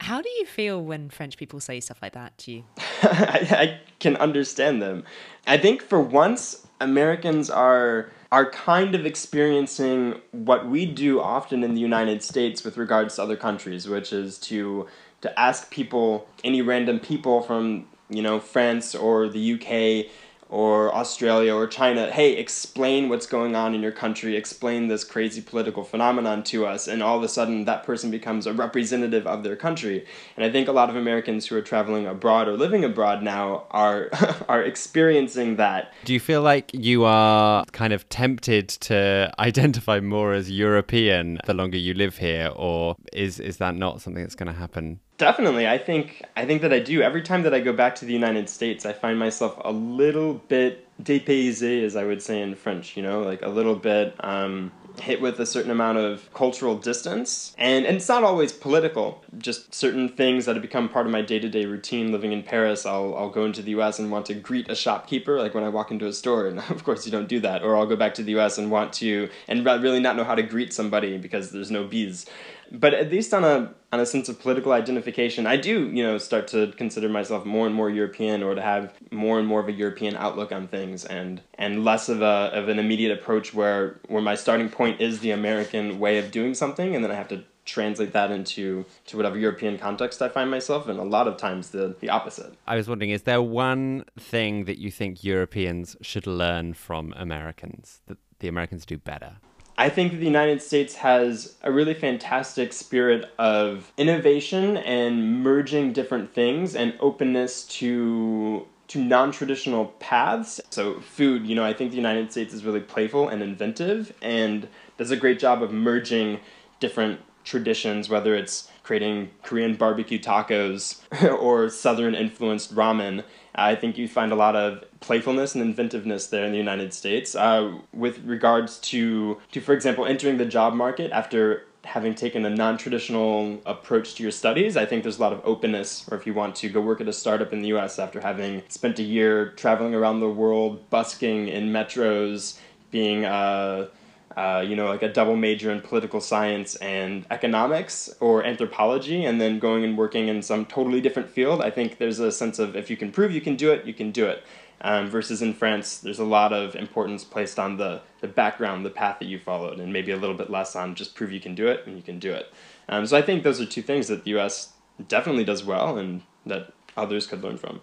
How 0.00 0.20
do 0.20 0.28
you 0.28 0.46
feel 0.46 0.82
when 0.82 1.10
French 1.10 1.36
people 1.36 1.60
say 1.60 1.80
stuff 1.80 2.00
like 2.02 2.12
that 2.12 2.36
to 2.38 2.52
you? 2.52 2.64
I, 3.02 3.46
I 3.50 3.80
can 4.00 4.16
understand 4.16 4.82
them. 4.82 5.04
I 5.46 5.58
think 5.58 5.82
for 5.82 6.00
once, 6.00 6.66
Americans 6.80 7.50
are 7.50 8.10
are 8.32 8.50
kind 8.50 8.94
of 8.94 9.04
experiencing 9.04 10.18
what 10.30 10.66
we 10.66 10.86
do 10.86 11.20
often 11.20 11.62
in 11.62 11.74
the 11.74 11.80
United 11.80 12.22
States 12.22 12.64
with 12.64 12.78
regards 12.78 13.16
to 13.16 13.22
other 13.22 13.36
countries, 13.36 13.86
which 13.86 14.12
is 14.12 14.38
to 14.38 14.88
to 15.20 15.38
ask 15.38 15.70
people, 15.70 16.26
any 16.42 16.62
random 16.62 16.98
people 16.98 17.42
from 17.42 17.86
you 18.08 18.22
know 18.22 18.40
France 18.40 18.94
or 18.94 19.28
the 19.28 19.54
UK 19.54 20.10
or 20.52 20.94
Australia 20.94 21.54
or 21.54 21.66
China, 21.66 22.10
hey, 22.10 22.36
explain 22.36 23.08
what's 23.08 23.24
going 23.24 23.56
on 23.56 23.74
in 23.74 23.80
your 23.80 23.90
country, 23.90 24.36
explain 24.36 24.86
this 24.86 25.02
crazy 25.02 25.40
political 25.40 25.82
phenomenon 25.82 26.42
to 26.42 26.66
us, 26.66 26.86
and 26.86 27.02
all 27.02 27.16
of 27.16 27.22
a 27.22 27.28
sudden 27.28 27.64
that 27.64 27.84
person 27.84 28.10
becomes 28.10 28.46
a 28.46 28.52
representative 28.52 29.26
of 29.26 29.44
their 29.44 29.56
country. 29.56 30.04
And 30.36 30.44
I 30.44 30.52
think 30.52 30.68
a 30.68 30.72
lot 30.72 30.90
of 30.90 30.96
Americans 30.96 31.46
who 31.46 31.56
are 31.56 31.62
traveling 31.62 32.06
abroad 32.06 32.48
or 32.48 32.58
living 32.58 32.84
abroad 32.84 33.22
now 33.22 33.64
are 33.70 34.10
are 34.48 34.62
experiencing 34.62 35.56
that. 35.56 35.94
Do 36.04 36.12
you 36.12 36.20
feel 36.20 36.42
like 36.42 36.70
you 36.74 37.04
are 37.04 37.64
kind 37.72 37.94
of 37.94 38.06
tempted 38.10 38.68
to 38.68 39.32
identify 39.38 40.00
more 40.00 40.34
as 40.34 40.50
European 40.50 41.38
the 41.46 41.54
longer 41.54 41.78
you 41.78 41.94
live 41.94 42.18
here, 42.18 42.52
or 42.54 42.96
is 43.14 43.40
is 43.40 43.56
that 43.56 43.74
not 43.74 44.02
something 44.02 44.22
that's 44.22 44.34
going 44.34 44.52
to 44.52 44.60
happen? 44.60 45.00
Definitely. 45.18 45.68
I 45.68 45.78
think 45.78 46.24
I 46.36 46.46
think 46.46 46.62
that 46.62 46.72
I 46.72 46.80
do. 46.80 47.02
Every 47.02 47.22
time 47.22 47.42
that 47.42 47.54
I 47.54 47.60
go 47.60 47.72
back 47.72 47.94
to 47.96 48.04
the 48.04 48.12
United 48.12 48.48
States, 48.48 48.86
I 48.86 48.92
find 48.92 49.18
myself 49.18 49.56
a 49.64 49.70
little 49.70 50.34
bit 50.34 50.88
dépaysé, 51.02 51.84
as 51.84 51.96
I 51.96 52.04
would 52.04 52.22
say 52.22 52.40
in 52.40 52.54
French, 52.54 52.96
you 52.96 53.02
know, 53.02 53.20
like 53.20 53.42
a 53.42 53.48
little 53.48 53.74
bit 53.74 54.14
um, 54.20 54.72
hit 55.00 55.20
with 55.20 55.38
a 55.38 55.46
certain 55.46 55.70
amount 55.70 55.98
of 55.98 56.32
cultural 56.32 56.76
distance. 56.76 57.54
And, 57.58 57.84
and 57.86 57.96
it's 57.96 58.08
not 58.08 58.24
always 58.24 58.52
political, 58.52 59.22
just 59.38 59.74
certain 59.74 60.08
things 60.08 60.46
that 60.46 60.56
have 60.56 60.62
become 60.62 60.88
part 60.88 61.06
of 61.06 61.12
my 61.12 61.22
day 61.22 61.38
to 61.38 61.48
day 61.48 61.66
routine 61.66 62.10
living 62.10 62.32
in 62.32 62.42
Paris. 62.42 62.86
I'll, 62.86 63.14
I'll 63.16 63.30
go 63.30 63.44
into 63.44 63.62
the 63.62 63.72
US 63.72 63.98
and 63.98 64.10
want 64.10 64.26
to 64.26 64.34
greet 64.34 64.70
a 64.70 64.74
shopkeeper, 64.74 65.38
like 65.38 65.54
when 65.54 65.64
I 65.64 65.68
walk 65.68 65.90
into 65.90 66.06
a 66.06 66.12
store, 66.12 66.46
and 66.46 66.58
of 66.70 66.84
course 66.84 67.04
you 67.04 67.12
don't 67.12 67.28
do 67.28 67.40
that. 67.40 67.62
Or 67.62 67.76
I'll 67.76 67.86
go 67.86 67.96
back 67.96 68.14
to 68.14 68.22
the 68.22 68.38
US 68.38 68.58
and 68.58 68.70
want 68.70 68.92
to, 68.94 69.28
and 69.46 69.64
really 69.64 70.00
not 70.00 70.16
know 70.16 70.24
how 70.24 70.34
to 70.34 70.42
greet 70.42 70.72
somebody 70.72 71.18
because 71.18 71.50
there's 71.50 71.70
no 71.70 71.84
bises 71.84 72.26
but 72.72 72.94
at 72.94 73.10
least 73.10 73.34
on 73.34 73.44
a 73.44 73.74
on 73.92 74.00
a 74.00 74.06
sense 74.06 74.30
of 74.30 74.40
political 74.40 74.72
identification, 74.72 75.46
I 75.46 75.56
do 75.58 75.90
you 75.90 76.02
know 76.02 76.16
start 76.18 76.48
to 76.48 76.72
consider 76.72 77.08
myself 77.08 77.44
more 77.44 77.66
and 77.66 77.74
more 77.74 77.90
European, 77.90 78.42
or 78.42 78.54
to 78.54 78.62
have 78.62 78.94
more 79.10 79.38
and 79.38 79.46
more 79.46 79.60
of 79.60 79.68
a 79.68 79.72
European 79.72 80.16
outlook 80.16 80.50
on 80.50 80.66
things, 80.66 81.04
and 81.04 81.42
and 81.56 81.84
less 81.84 82.08
of 82.08 82.22
a 82.22 82.50
of 82.54 82.68
an 82.68 82.78
immediate 82.78 83.12
approach 83.12 83.52
where 83.52 84.00
where 84.08 84.22
my 84.22 84.34
starting 84.34 84.70
point 84.70 85.00
is 85.00 85.20
the 85.20 85.30
American 85.30 85.98
way 85.98 86.18
of 86.18 86.30
doing 86.30 86.54
something, 86.54 86.94
and 86.94 87.04
then 87.04 87.10
I 87.10 87.14
have 87.14 87.28
to 87.28 87.44
translate 87.64 88.12
that 88.12 88.32
into 88.32 88.84
to 89.06 89.16
whatever 89.16 89.38
European 89.38 89.78
context 89.78 90.20
I 90.20 90.28
find 90.28 90.50
myself 90.50 90.88
in. 90.88 90.96
A 90.96 91.04
lot 91.04 91.28
of 91.28 91.36
times 91.36 91.70
the 91.70 91.94
the 92.00 92.08
opposite. 92.08 92.54
I 92.66 92.76
was 92.76 92.88
wondering, 92.88 93.10
is 93.10 93.22
there 93.22 93.42
one 93.42 94.04
thing 94.18 94.64
that 94.64 94.78
you 94.78 94.90
think 94.90 95.22
Europeans 95.22 95.96
should 96.00 96.26
learn 96.26 96.72
from 96.72 97.12
Americans 97.16 98.00
that 98.06 98.16
the 98.38 98.48
Americans 98.48 98.86
do 98.86 98.96
better? 98.96 99.36
I 99.76 99.88
think 99.88 100.12
the 100.12 100.24
United 100.24 100.62
States 100.62 100.96
has 100.96 101.56
a 101.62 101.72
really 101.72 101.94
fantastic 101.94 102.72
spirit 102.72 103.32
of 103.38 103.92
innovation 103.96 104.76
and 104.76 105.42
merging 105.42 105.92
different 105.92 106.34
things 106.34 106.74
and 106.74 106.94
openness 107.00 107.64
to 107.64 108.66
to 108.88 109.02
non-traditional 109.02 109.86
paths. 110.00 110.60
So 110.68 111.00
food, 111.00 111.46
you 111.46 111.54
know, 111.54 111.64
I 111.64 111.72
think 111.72 111.92
the 111.92 111.96
United 111.96 112.30
States 112.30 112.52
is 112.52 112.62
really 112.62 112.80
playful 112.80 113.28
and 113.28 113.42
inventive 113.42 114.12
and 114.20 114.68
does 114.98 115.10
a 115.10 115.16
great 115.16 115.38
job 115.38 115.62
of 115.62 115.72
merging 115.72 116.40
different 116.78 117.20
traditions, 117.44 118.08
whether 118.08 118.34
it's 118.34 118.68
creating 118.82 119.30
Korean 119.42 119.74
barbecue 119.74 120.18
tacos 120.18 121.00
or 121.40 121.68
Southern 121.68 122.14
influenced 122.14 122.74
ramen. 122.74 123.24
I 123.54 123.74
think 123.74 123.98
you 123.98 124.08
find 124.08 124.32
a 124.32 124.36
lot 124.36 124.56
of 124.56 124.84
playfulness 125.00 125.54
and 125.54 125.62
inventiveness 125.62 126.26
there 126.28 126.44
in 126.44 126.52
the 126.52 126.58
United 126.58 126.94
States. 126.94 127.34
Uh, 127.34 127.78
with 127.92 128.24
regards 128.24 128.78
to, 128.78 129.40
to, 129.52 129.60
for 129.60 129.72
example, 129.72 130.06
entering 130.06 130.38
the 130.38 130.46
job 130.46 130.74
market 130.74 131.10
after 131.12 131.64
having 131.84 132.14
taken 132.14 132.44
a 132.44 132.50
non-traditional 132.50 133.60
approach 133.66 134.14
to 134.14 134.22
your 134.22 134.30
studies 134.30 134.76
i 134.76 134.86
think 134.86 135.02
there's 135.02 135.18
a 135.18 135.20
lot 135.20 135.32
of 135.32 135.40
openness 135.44 136.06
or 136.08 136.16
if 136.16 136.28
you 136.28 136.32
want 136.32 136.54
to 136.54 136.68
go 136.68 136.80
work 136.80 137.00
at 137.00 137.08
a 137.08 137.12
startup 137.12 137.52
in 137.52 137.60
the 137.60 137.70
us 137.70 137.98
after 137.98 138.20
having 138.20 138.62
spent 138.68 139.00
a 139.00 139.02
year 139.02 139.48
traveling 139.56 139.92
around 139.92 140.20
the 140.20 140.28
world 140.28 140.88
busking 140.90 141.48
in 141.48 141.70
metros 141.70 142.56
being 142.92 143.24
uh, 143.24 143.88
uh, 144.36 144.64
you 144.66 144.76
know, 144.76 144.86
like 144.86 145.02
a 145.02 145.12
double 145.12 145.36
major 145.36 145.70
in 145.70 145.80
political 145.80 146.20
science 146.20 146.76
and 146.76 147.26
economics 147.30 148.10
or 148.20 148.44
anthropology, 148.44 149.24
and 149.24 149.40
then 149.40 149.58
going 149.58 149.84
and 149.84 149.96
working 149.98 150.28
in 150.28 150.42
some 150.42 150.64
totally 150.64 151.00
different 151.00 151.28
field. 151.28 151.60
I 151.60 151.70
think 151.70 151.98
there's 151.98 152.18
a 152.18 152.32
sense 152.32 152.58
of 152.58 152.74
if 152.76 152.90
you 152.90 152.96
can 152.96 153.12
prove 153.12 153.32
you 153.32 153.40
can 153.40 153.56
do 153.56 153.70
it, 153.72 153.84
you 153.84 153.94
can 153.94 154.10
do 154.10 154.26
it. 154.26 154.42
Um, 154.84 155.08
versus 155.08 155.42
in 155.42 155.54
France, 155.54 155.98
there's 155.98 156.18
a 156.18 156.24
lot 156.24 156.52
of 156.52 156.74
importance 156.74 157.22
placed 157.22 157.58
on 157.58 157.76
the, 157.76 158.00
the 158.20 158.26
background, 158.26 158.84
the 158.84 158.90
path 158.90 159.20
that 159.20 159.26
you 159.26 159.38
followed, 159.38 159.78
and 159.78 159.92
maybe 159.92 160.10
a 160.10 160.16
little 160.16 160.36
bit 160.36 160.50
less 160.50 160.74
on 160.74 160.96
just 160.96 161.14
prove 161.14 161.30
you 161.30 161.38
can 161.38 161.54
do 161.54 161.68
it 161.68 161.86
and 161.86 161.96
you 161.96 162.02
can 162.02 162.18
do 162.18 162.32
it. 162.32 162.52
Um, 162.88 163.06
so 163.06 163.16
I 163.16 163.22
think 163.22 163.44
those 163.44 163.60
are 163.60 163.66
two 163.66 163.82
things 163.82 164.08
that 164.08 164.24
the 164.24 164.36
US 164.38 164.72
definitely 165.06 165.44
does 165.44 165.64
well 165.64 165.98
and 165.98 166.22
that 166.46 166.72
others 166.96 167.28
could 167.28 167.44
learn 167.44 167.58
from. 167.58 167.82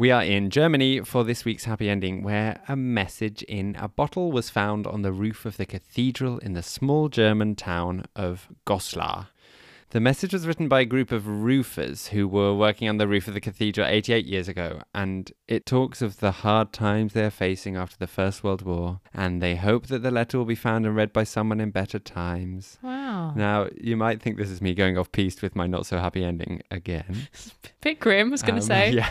We 0.00 0.10
are 0.12 0.22
in 0.24 0.48
Germany 0.48 1.00
for 1.02 1.24
this 1.24 1.44
week's 1.44 1.64
happy 1.64 1.90
ending, 1.90 2.22
where 2.22 2.62
a 2.66 2.74
message 2.74 3.42
in 3.42 3.76
a 3.78 3.86
bottle 3.86 4.32
was 4.32 4.48
found 4.48 4.86
on 4.86 5.02
the 5.02 5.12
roof 5.12 5.44
of 5.44 5.58
the 5.58 5.66
cathedral 5.66 6.38
in 6.38 6.54
the 6.54 6.62
small 6.62 7.10
German 7.10 7.54
town 7.54 8.06
of 8.16 8.48
Goslar. 8.66 9.26
The 9.90 10.00
message 10.00 10.32
was 10.32 10.46
written 10.46 10.68
by 10.68 10.80
a 10.80 10.84
group 10.86 11.12
of 11.12 11.26
roofers 11.26 12.06
who 12.06 12.26
were 12.26 12.54
working 12.54 12.88
on 12.88 12.96
the 12.96 13.06
roof 13.06 13.28
of 13.28 13.34
the 13.34 13.42
cathedral 13.42 13.86
88 13.86 14.24
years 14.24 14.48
ago, 14.48 14.80
and 14.94 15.30
it 15.46 15.66
talks 15.66 16.00
of 16.00 16.20
the 16.20 16.30
hard 16.30 16.72
times 16.72 17.12
they 17.12 17.24
are 17.26 17.28
facing 17.28 17.76
after 17.76 17.98
the 17.98 18.06
First 18.06 18.42
World 18.42 18.62
War, 18.62 19.00
and 19.12 19.42
they 19.42 19.56
hope 19.56 19.88
that 19.88 20.02
the 20.02 20.10
letter 20.10 20.38
will 20.38 20.46
be 20.46 20.54
found 20.54 20.86
and 20.86 20.96
read 20.96 21.12
by 21.12 21.24
someone 21.24 21.60
in 21.60 21.72
better 21.72 21.98
times. 21.98 22.78
Wow. 22.82 23.34
Now, 23.36 23.68
you 23.78 23.98
might 23.98 24.22
think 24.22 24.38
this 24.38 24.48
is 24.48 24.62
me 24.62 24.72
going 24.72 24.96
off 24.96 25.12
piste 25.12 25.42
with 25.42 25.54
my 25.54 25.66
not 25.66 25.84
so 25.84 25.98
happy 25.98 26.24
ending 26.24 26.62
again. 26.70 27.28
Bit 27.82 28.00
grim, 28.00 28.28
I 28.28 28.30
was 28.30 28.40
going 28.42 28.54
to 28.58 28.62
Um, 28.62 28.66
say. 28.66 28.92
Yeah. 28.94 29.10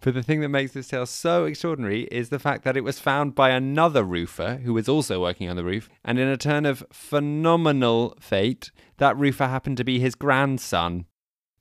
But 0.00 0.14
the 0.14 0.22
thing 0.22 0.40
that 0.40 0.48
makes 0.48 0.72
this 0.72 0.88
tale 0.88 1.04
so 1.06 1.44
extraordinary 1.44 2.04
is 2.04 2.30
the 2.30 2.38
fact 2.38 2.64
that 2.64 2.76
it 2.76 2.84
was 2.84 2.98
found 2.98 3.34
by 3.34 3.50
another 3.50 4.02
roofer 4.02 4.60
who 4.64 4.72
was 4.72 4.88
also 4.88 5.20
working 5.20 5.48
on 5.48 5.56
the 5.56 5.64
roof. 5.64 5.90
And 6.04 6.18
in 6.18 6.26
a 6.26 6.38
turn 6.38 6.64
of 6.64 6.84
phenomenal 6.90 8.16
fate, 8.18 8.70
that 8.96 9.16
roofer 9.18 9.46
happened 9.46 9.76
to 9.76 9.84
be 9.84 10.00
his 10.00 10.14
grandson. 10.14 11.04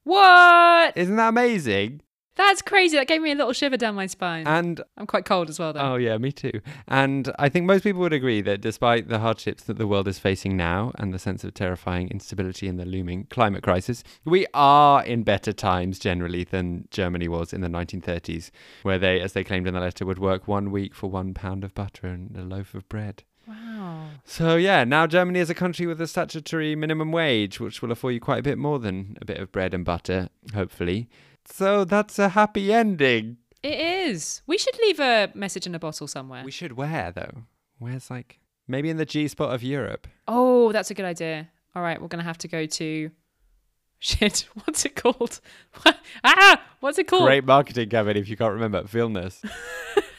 What? 0.04 0.96
Isn't 0.96 1.18
that 1.18 1.30
amazing? 1.30 2.02
That's 2.40 2.62
crazy. 2.62 2.96
That 2.96 3.08
gave 3.08 3.22
me 3.22 3.34
a 3.34 3.36
little 3.36 3.52
shiver 3.52 3.76
down 3.76 3.96
my 3.96 4.08
spine. 4.08 4.48
And 4.48 4.80
I'm 4.96 5.06
quite 5.06 5.26
cold 5.26 5.50
as 5.50 5.60
well, 5.60 5.74
though. 5.74 5.82
oh, 5.82 5.96
yeah, 5.98 6.18
me 6.18 6.32
too. 6.32 6.62
And 6.88 7.30
I 7.38 7.50
think 7.50 7.66
most 7.66 7.84
people 7.84 8.00
would 8.00 8.14
agree 8.14 8.40
that 8.40 8.62
despite 8.62 9.10
the 9.10 9.20
hardships 9.20 9.66
that 9.66 9.78
the 9.78 9.86
world 9.86 10.08
is 10.08 10.20
facing 10.20 10.56
now 10.56 10.94
and 10.98 11.14
the 11.14 11.20
sense 11.20 11.44
of 11.44 11.54
terrifying 11.54 12.08
instability 12.08 12.70
and 12.70 12.80
the 12.80 12.86
looming 12.86 13.26
climate 13.30 13.62
crisis, 13.62 14.06
we 14.24 14.48
are 14.54 15.04
in 15.04 15.24
better 15.24 15.52
times 15.52 16.00
generally 16.00 16.46
than 16.46 16.88
Germany 16.92 17.28
was 17.28 17.52
in 17.52 17.60
the 17.60 17.68
1930s, 17.68 18.52
where 18.84 18.98
they, 18.98 19.20
as 19.20 19.34
they 19.34 19.44
claimed 19.44 19.68
in 19.68 19.74
the 19.74 19.82
letter, 19.82 20.06
would 20.06 20.20
work 20.20 20.48
one 20.48 20.72
week 20.72 20.96
for 20.96 21.10
one 21.10 21.34
pound 21.34 21.66
of 21.66 21.76
butter 21.76 22.08
and 22.08 22.38
a 22.38 22.42
loaf 22.44 22.74
of 22.74 22.88
bread. 22.88 23.24
Wow. 23.46 24.12
So, 24.24 24.56
yeah, 24.56 24.86
now 24.86 25.08
Germany 25.08 25.40
is 25.40 25.50
a 25.50 25.56
country 25.56 25.88
with 25.88 26.00
a 26.00 26.08
statutory 26.08 26.74
minimum 26.78 27.12
wage, 27.12 27.60
which 27.60 27.82
will 27.82 27.92
afford 27.92 28.14
you 28.14 28.22
quite 28.22 28.40
a 28.40 28.44
bit 28.44 28.58
more 28.58 28.80
than 28.80 29.18
a 29.20 29.26
bit 29.26 29.40
of 29.40 29.52
bread 29.52 29.74
and 29.74 29.84
butter, 29.84 30.30
hopefully. 30.54 31.10
So, 31.46 31.84
that's 31.84 32.20
a 32.20 32.30
happy 32.30 32.72
ending. 32.72 33.38
It 33.62 33.80
is. 34.10 34.42
We 34.48 34.58
should 34.58 34.78
leave 34.80 35.00
a 35.00 35.32
message 35.34 35.66
in 35.68 35.76
a 35.76 35.80
bottle 35.80 36.08
somewhere. 36.08 36.44
We 36.46 36.52
should 36.52 36.74
wear, 36.74 37.12
though. 37.12 37.44
Where's 37.78 38.10
like, 38.10 38.40
maybe 38.68 38.90
in 38.90 38.98
the 38.98 39.06
G 39.06 39.28
spot 39.28 39.54
of 39.54 39.64
Europe. 39.64 40.08
Oh, 40.28 40.72
that's 40.72 40.92
a 40.92 40.94
good 40.94 41.06
idea. 41.06 41.50
All 41.76 41.82
right, 41.82 42.02
we're 42.02 42.08
going 42.08 42.24
to 42.24 42.28
have 42.28 42.38
to 42.40 42.48
go 42.48 42.66
to. 42.66 43.12
Shit, 44.00 44.48
what's 44.64 44.86
it 44.86 44.96
called? 44.96 45.42
ah, 46.24 46.62
what's 46.80 46.98
it 46.98 47.08
called? 47.08 47.26
Great 47.26 47.44
marketing, 47.44 47.90
Gavin, 47.90 48.16
if 48.16 48.30
you 48.30 48.38
can't 48.38 48.54
remember. 48.54 48.84
Vilnius. 48.84 49.44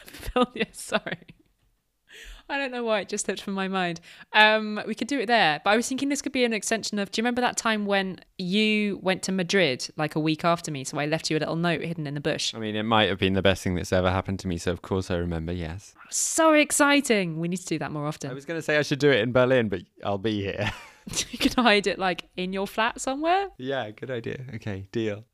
Vilnius, 0.07 0.75
sorry. 0.75 1.17
I 2.51 2.57
don't 2.57 2.71
know 2.71 2.83
why 2.83 2.99
it 2.99 3.09
just 3.09 3.25
slipped 3.25 3.41
from 3.41 3.53
my 3.53 3.67
mind. 3.67 4.01
Um, 4.33 4.81
we 4.85 4.93
could 4.93 5.07
do 5.07 5.19
it 5.19 5.27
there, 5.27 5.61
but 5.63 5.71
I 5.71 5.75
was 5.75 5.87
thinking 5.87 6.09
this 6.09 6.21
could 6.21 6.31
be 6.31 6.43
an 6.43 6.53
extension 6.53 6.99
of. 6.99 7.11
Do 7.11 7.19
you 7.19 7.23
remember 7.23 7.41
that 7.41 7.57
time 7.57 7.85
when 7.85 8.19
you 8.37 8.99
went 9.01 9.23
to 9.23 9.31
Madrid 9.31 9.87
like 9.97 10.15
a 10.15 10.19
week 10.19 10.43
after 10.43 10.71
me? 10.71 10.83
So 10.83 10.99
I 10.99 11.05
left 11.05 11.29
you 11.29 11.37
a 11.37 11.39
little 11.39 11.55
note 11.55 11.81
hidden 11.81 12.05
in 12.07 12.13
the 12.13 12.21
bush. 12.21 12.53
I 12.53 12.59
mean, 12.59 12.75
it 12.75 12.83
might 12.83 13.09
have 13.09 13.19
been 13.19 13.33
the 13.33 13.41
best 13.41 13.63
thing 13.63 13.75
that's 13.75 13.93
ever 13.93 14.11
happened 14.11 14.39
to 14.39 14.47
me, 14.47 14.57
so 14.57 14.71
of 14.71 14.81
course 14.81 15.09
I 15.09 15.15
remember, 15.15 15.53
yes. 15.53 15.93
So 16.09 16.53
exciting! 16.53 17.39
We 17.39 17.47
need 17.47 17.57
to 17.57 17.65
do 17.65 17.79
that 17.79 17.91
more 17.91 18.05
often. 18.05 18.29
I 18.29 18.33
was 18.33 18.45
going 18.45 18.57
to 18.57 18.61
say 18.61 18.77
I 18.77 18.81
should 18.81 18.99
do 18.99 19.09
it 19.09 19.19
in 19.19 19.31
Berlin, 19.31 19.69
but 19.69 19.81
I'll 20.03 20.17
be 20.17 20.41
here. 20.41 20.71
you 21.31 21.37
could 21.37 21.53
hide 21.53 21.87
it 21.87 21.97
like 21.97 22.29
in 22.35 22.53
your 22.53 22.67
flat 22.67 22.99
somewhere. 22.99 23.47
yeah, 23.57 23.89
good 23.91 24.11
idea. 24.11 24.41
Okay, 24.55 24.87
deal. 24.91 25.25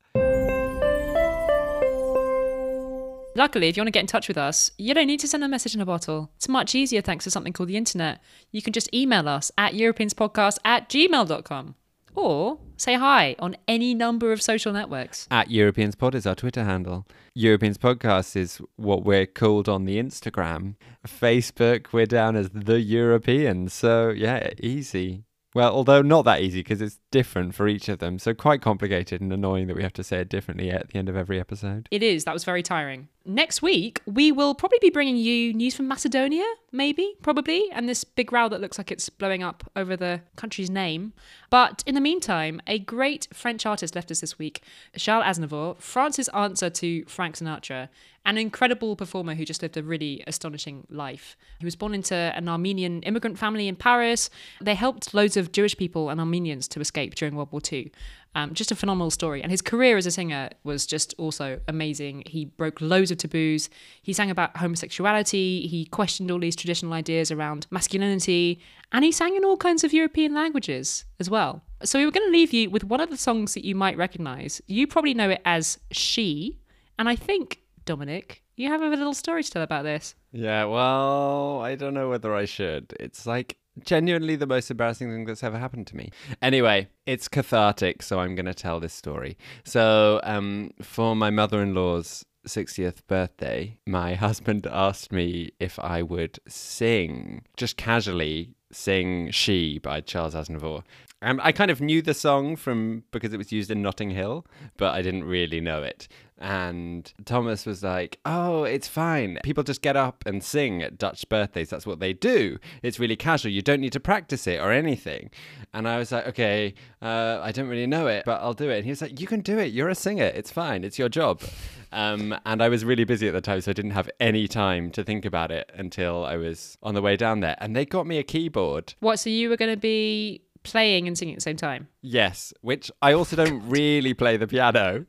Luckily, 3.38 3.68
if 3.68 3.76
you 3.76 3.82
want 3.82 3.86
to 3.86 3.92
get 3.92 4.00
in 4.00 4.08
touch 4.08 4.26
with 4.26 4.36
us, 4.36 4.72
you 4.78 4.92
don't 4.94 5.06
need 5.06 5.20
to 5.20 5.28
send 5.28 5.44
a 5.44 5.48
message 5.48 5.72
in 5.72 5.80
a 5.80 5.86
bottle. 5.86 6.32
It's 6.38 6.48
much 6.48 6.74
easier 6.74 7.00
thanks 7.00 7.22
to 7.22 7.30
something 7.30 7.52
called 7.52 7.68
the 7.68 7.76
internet. 7.76 8.20
You 8.50 8.60
can 8.62 8.72
just 8.72 8.92
email 8.92 9.28
us 9.28 9.52
at 9.56 9.74
europeanspodcast 9.74 10.58
at 10.64 10.88
gmail.com 10.88 11.76
or 12.16 12.58
say 12.76 12.94
hi 12.94 13.36
on 13.38 13.56
any 13.68 13.94
number 13.94 14.32
of 14.32 14.42
social 14.42 14.72
networks. 14.72 15.28
At 15.30 15.52
Europeans 15.52 15.94
Pod 15.94 16.16
is 16.16 16.26
our 16.26 16.34
Twitter 16.34 16.64
handle. 16.64 17.06
Europeans 17.32 17.78
Podcast 17.78 18.34
is 18.34 18.60
what 18.74 19.04
we're 19.04 19.24
called 19.24 19.68
on 19.68 19.84
the 19.84 20.02
Instagram. 20.02 20.74
Facebook, 21.06 21.92
we're 21.92 22.06
down 22.06 22.34
as 22.34 22.50
the 22.50 22.80
Europeans. 22.80 23.72
So, 23.72 24.08
yeah, 24.08 24.50
easy. 24.58 25.22
Well, 25.54 25.72
although 25.72 26.02
not 26.02 26.22
that 26.26 26.42
easy 26.42 26.60
because 26.60 26.82
it's 26.82 26.98
different 27.10 27.54
for 27.54 27.68
each 27.68 27.88
of 27.88 28.00
them. 28.00 28.18
So, 28.18 28.34
quite 28.34 28.60
complicated 28.60 29.20
and 29.20 29.32
annoying 29.32 29.66
that 29.68 29.76
we 29.76 29.82
have 29.82 29.94
to 29.94 30.04
say 30.04 30.18
it 30.18 30.28
differently 30.28 30.70
at 30.70 30.88
the 30.88 30.98
end 30.98 31.08
of 31.08 31.16
every 31.16 31.40
episode. 31.40 31.88
It 31.90 32.02
is. 32.02 32.24
That 32.24 32.34
was 32.34 32.44
very 32.44 32.62
tiring. 32.62 33.08
Next 33.24 33.60
week, 33.60 34.00
we 34.06 34.32
will 34.32 34.54
probably 34.54 34.78
be 34.80 34.88
bringing 34.88 35.16
you 35.16 35.52
news 35.52 35.74
from 35.74 35.86
Macedonia, 35.86 36.44
maybe, 36.72 37.14
probably, 37.22 37.64
and 37.72 37.86
this 37.86 38.02
big 38.04 38.32
row 38.32 38.48
that 38.48 38.60
looks 38.60 38.78
like 38.78 38.90
it's 38.90 39.08
blowing 39.10 39.42
up 39.42 39.70
over 39.76 39.96
the 39.96 40.22
country's 40.36 40.70
name. 40.70 41.12
But 41.50 41.82
in 41.86 41.94
the 41.94 42.00
meantime, 42.00 42.62
a 42.66 42.78
great 42.78 43.28
French 43.32 43.66
artist 43.66 43.94
left 43.94 44.10
us 44.10 44.20
this 44.20 44.38
week, 44.38 44.62
Charles 44.96 45.26
Aznavour, 45.26 45.78
France's 45.78 46.28
answer 46.28 46.70
to 46.70 47.04
Frank 47.04 47.36
Sinatra, 47.36 47.88
an 48.28 48.36
incredible 48.36 48.94
performer 48.94 49.34
who 49.34 49.44
just 49.46 49.62
lived 49.62 49.78
a 49.78 49.82
really 49.82 50.22
astonishing 50.26 50.86
life. 50.90 51.34
He 51.60 51.64
was 51.64 51.76
born 51.76 51.94
into 51.94 52.14
an 52.14 52.46
Armenian 52.46 53.02
immigrant 53.04 53.38
family 53.38 53.68
in 53.68 53.74
Paris. 53.74 54.28
They 54.60 54.74
helped 54.74 55.14
loads 55.14 55.38
of 55.38 55.50
Jewish 55.50 55.74
people 55.74 56.10
and 56.10 56.20
Armenians 56.20 56.68
to 56.68 56.80
escape 56.80 57.14
during 57.14 57.36
World 57.36 57.50
War 57.52 57.62
II. 57.72 57.90
Um, 58.34 58.52
just 58.52 58.70
a 58.70 58.76
phenomenal 58.76 59.10
story. 59.10 59.42
And 59.42 59.50
his 59.50 59.62
career 59.62 59.96
as 59.96 60.04
a 60.04 60.10
singer 60.10 60.50
was 60.62 60.84
just 60.84 61.14
also 61.16 61.58
amazing. 61.68 62.24
He 62.26 62.44
broke 62.44 62.82
loads 62.82 63.10
of 63.10 63.16
taboos. 63.16 63.70
He 64.02 64.12
sang 64.12 64.30
about 64.30 64.58
homosexuality. 64.58 65.66
He 65.66 65.86
questioned 65.86 66.30
all 66.30 66.38
these 66.38 66.54
traditional 66.54 66.92
ideas 66.92 67.30
around 67.30 67.66
masculinity. 67.70 68.60
And 68.92 69.06
he 69.06 69.10
sang 69.10 69.36
in 69.36 69.44
all 69.44 69.56
kinds 69.56 69.84
of 69.84 69.94
European 69.94 70.34
languages 70.34 71.06
as 71.18 71.30
well. 71.30 71.62
So 71.82 71.98
we 71.98 72.04
were 72.04 72.12
going 72.12 72.26
to 72.26 72.32
leave 72.32 72.52
you 72.52 72.68
with 72.68 72.84
one 72.84 73.00
of 73.00 73.08
the 73.08 73.16
songs 73.16 73.54
that 73.54 73.64
you 73.64 73.74
might 73.74 73.96
recognize. 73.96 74.60
You 74.66 74.86
probably 74.86 75.14
know 75.14 75.30
it 75.30 75.40
as 75.46 75.78
She. 75.90 76.58
And 76.98 77.08
I 77.08 77.16
think, 77.16 77.60
Dominic, 77.88 78.42
you 78.54 78.68
have 78.68 78.82
a 78.82 78.86
little 78.86 79.14
story 79.14 79.42
to 79.42 79.50
tell 79.50 79.62
about 79.62 79.82
this. 79.82 80.14
Yeah, 80.30 80.66
well, 80.66 81.62
I 81.62 81.74
don't 81.74 81.94
know 81.94 82.10
whether 82.10 82.34
I 82.34 82.44
should. 82.44 82.94
It's 83.00 83.24
like 83.26 83.56
genuinely 83.82 84.36
the 84.36 84.46
most 84.46 84.70
embarrassing 84.70 85.10
thing 85.10 85.24
that's 85.24 85.42
ever 85.42 85.58
happened 85.58 85.86
to 85.86 85.96
me. 85.96 86.10
Anyway, 86.42 86.88
it's 87.06 87.28
cathartic, 87.28 88.02
so 88.02 88.20
I'm 88.20 88.34
going 88.34 88.44
to 88.44 88.52
tell 88.52 88.78
this 88.78 88.92
story. 88.92 89.38
So, 89.64 90.20
um, 90.22 90.72
for 90.82 91.16
my 91.16 91.30
mother 91.30 91.62
in 91.62 91.74
law's 91.74 92.26
60th 92.46 93.06
birthday, 93.06 93.78
my 93.86 94.12
husband 94.16 94.66
asked 94.70 95.10
me 95.10 95.52
if 95.58 95.78
I 95.78 96.02
would 96.02 96.40
sing, 96.46 97.46
just 97.56 97.78
casually 97.78 98.54
sing 98.70 99.30
She 99.30 99.78
by 99.78 100.02
Charles 100.02 100.34
Aznavour. 100.34 100.82
Um, 101.20 101.40
I 101.42 101.50
kind 101.50 101.70
of 101.70 101.80
knew 101.80 102.00
the 102.00 102.14
song 102.14 102.54
from 102.54 103.02
because 103.10 103.32
it 103.32 103.38
was 103.38 103.50
used 103.50 103.70
in 103.72 103.82
Notting 103.82 104.10
Hill, 104.10 104.46
but 104.76 104.94
I 104.94 105.02
didn't 105.02 105.24
really 105.24 105.60
know 105.60 105.82
it. 105.82 106.06
And 106.38 107.12
Thomas 107.24 107.66
was 107.66 107.82
like, 107.82 108.20
"Oh, 108.24 108.64
it's 108.64 108.86
fine. 108.88 109.38
People 109.42 109.64
just 109.64 109.82
get 109.82 109.96
up 109.96 110.22
and 110.26 110.42
sing 110.42 110.82
at 110.82 110.96
Dutch 110.98 111.28
birthdays. 111.28 111.70
That's 111.70 111.86
what 111.86 112.00
they 112.00 112.12
do. 112.12 112.58
It's 112.82 113.00
really 113.00 113.16
casual. 113.16 113.50
You 113.50 113.62
don't 113.62 113.80
need 113.80 113.92
to 113.92 114.00
practice 114.00 114.46
it 114.46 114.60
or 114.60 114.70
anything." 114.70 115.30
And 115.74 115.88
I 115.88 115.98
was 115.98 116.12
like, 116.12 116.26
"Okay, 116.28 116.74
uh, 117.02 117.40
I 117.42 117.52
don't 117.52 117.68
really 117.68 117.86
know 117.86 118.06
it, 118.06 118.24
but 118.24 118.40
I'll 118.40 118.54
do 118.54 118.70
it." 118.70 118.76
And 118.76 118.84
he 118.84 118.90
was 118.90 119.02
like, 119.02 119.20
"You 119.20 119.26
can 119.26 119.40
do 119.40 119.58
it. 119.58 119.72
You're 119.72 119.88
a 119.88 119.94
singer. 119.94 120.26
It's 120.26 120.50
fine. 120.50 120.84
It's 120.84 120.98
your 120.98 121.08
job." 121.08 121.42
Um, 121.90 122.38
and 122.44 122.62
I 122.62 122.68
was 122.68 122.84
really 122.84 123.04
busy 123.04 123.28
at 123.28 123.34
the 123.34 123.40
time, 123.40 123.60
so 123.60 123.70
I 123.70 123.74
didn't 123.74 123.92
have 123.92 124.10
any 124.20 124.46
time 124.46 124.90
to 124.92 125.02
think 125.02 125.24
about 125.24 125.50
it 125.50 125.70
until 125.74 126.24
I 126.24 126.36
was 126.36 126.76
on 126.82 126.94
the 126.94 127.02
way 127.02 127.16
down 127.16 127.40
there. 127.40 127.56
And 127.58 127.74
they 127.74 127.86
got 127.86 128.06
me 128.06 128.18
a 128.18 128.22
keyboard. 128.22 128.94
What, 129.00 129.18
so 129.18 129.30
you 129.30 129.48
were 129.48 129.56
going 129.56 129.72
to 129.72 129.80
be 129.80 130.42
playing 130.62 131.06
and 131.06 131.16
singing 131.16 131.34
at 131.34 131.38
the 131.38 131.42
same 131.42 131.56
time? 131.56 131.88
Yes, 132.02 132.52
which 132.60 132.90
I 133.00 133.12
also 133.12 133.36
don't 133.36 133.62
really 133.68 134.14
play 134.14 134.36
the 134.36 134.46
piano. 134.46 135.06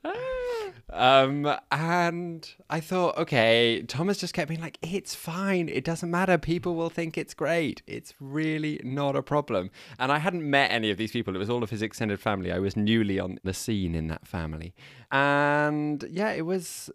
Um, 0.92 1.56
and 1.72 2.50
I 2.70 2.80
thought, 2.80 3.18
okay, 3.18 3.84
Thomas 3.88 4.18
just 4.18 4.34
kept 4.34 4.50
being 4.50 4.62
like, 4.62 4.78
it's 4.82 5.16
fine. 5.16 5.70
It 5.70 5.84
doesn't 5.84 6.10
matter. 6.10 6.38
People 6.38 6.76
will 6.76 6.90
think 6.90 7.18
it's 7.18 7.34
great. 7.34 7.82
It's 7.88 8.14
really 8.20 8.80
not 8.84 9.16
a 9.16 9.22
problem. 9.22 9.70
And 10.00 10.12
I 10.12 10.18
hadn't 10.20 10.48
met 10.50 10.72
any 10.72 10.90
of 10.90 10.98
these 10.98 11.12
people. 11.12 11.36
It 11.36 11.40
was 11.40 11.50
all 11.50 11.64
of 11.64 11.70
his 11.70 11.82
extended 11.82 12.20
family. 12.20 12.52
I 12.52 12.60
was 12.60 12.76
newly 12.76 13.20
on 13.20 13.40
the 13.44 13.54
scene 13.54 13.96
in 13.96 14.08
that 14.08 14.28
family. 14.28 14.74
And 15.12 16.04
yeah, 16.10 16.32
it 16.32 16.46
was 16.46 16.90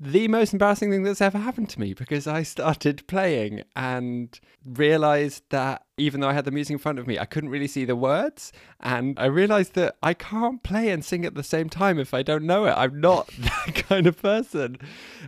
the 0.00 0.28
most 0.28 0.52
embarrassing 0.52 0.90
thing 0.90 1.02
that's 1.02 1.20
ever 1.20 1.38
happened 1.38 1.68
to 1.70 1.80
me 1.80 1.92
because 1.92 2.26
I 2.26 2.44
started 2.44 3.06
playing 3.08 3.62
and 3.74 4.38
realized 4.64 5.42
that 5.50 5.86
even 5.96 6.20
though 6.20 6.28
I 6.28 6.34
had 6.34 6.44
the 6.44 6.52
music 6.52 6.74
in 6.74 6.78
front 6.78 7.00
of 7.00 7.06
me, 7.06 7.18
I 7.18 7.24
couldn't 7.24 7.50
really 7.50 7.66
see 7.66 7.84
the 7.84 7.96
words. 7.96 8.52
And 8.78 9.18
I 9.18 9.26
realized 9.26 9.74
that 9.74 9.96
I 10.02 10.14
can't 10.14 10.62
play 10.62 10.90
and 10.90 11.04
sing 11.04 11.24
at 11.24 11.34
the 11.34 11.42
same 11.42 11.68
time 11.68 11.98
if 11.98 12.14
I 12.14 12.22
don't 12.22 12.44
know 12.44 12.66
it. 12.66 12.74
I'm 12.76 13.00
not 13.00 13.26
that 13.38 13.84
kind 13.88 14.06
of 14.06 14.20
person. 14.22 14.76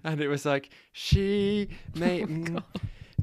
And 0.05 0.21
it 0.21 0.29
was 0.29 0.45
like, 0.45 0.71
she 0.93 1.69
may. 1.95 2.23
mm, 2.23 2.63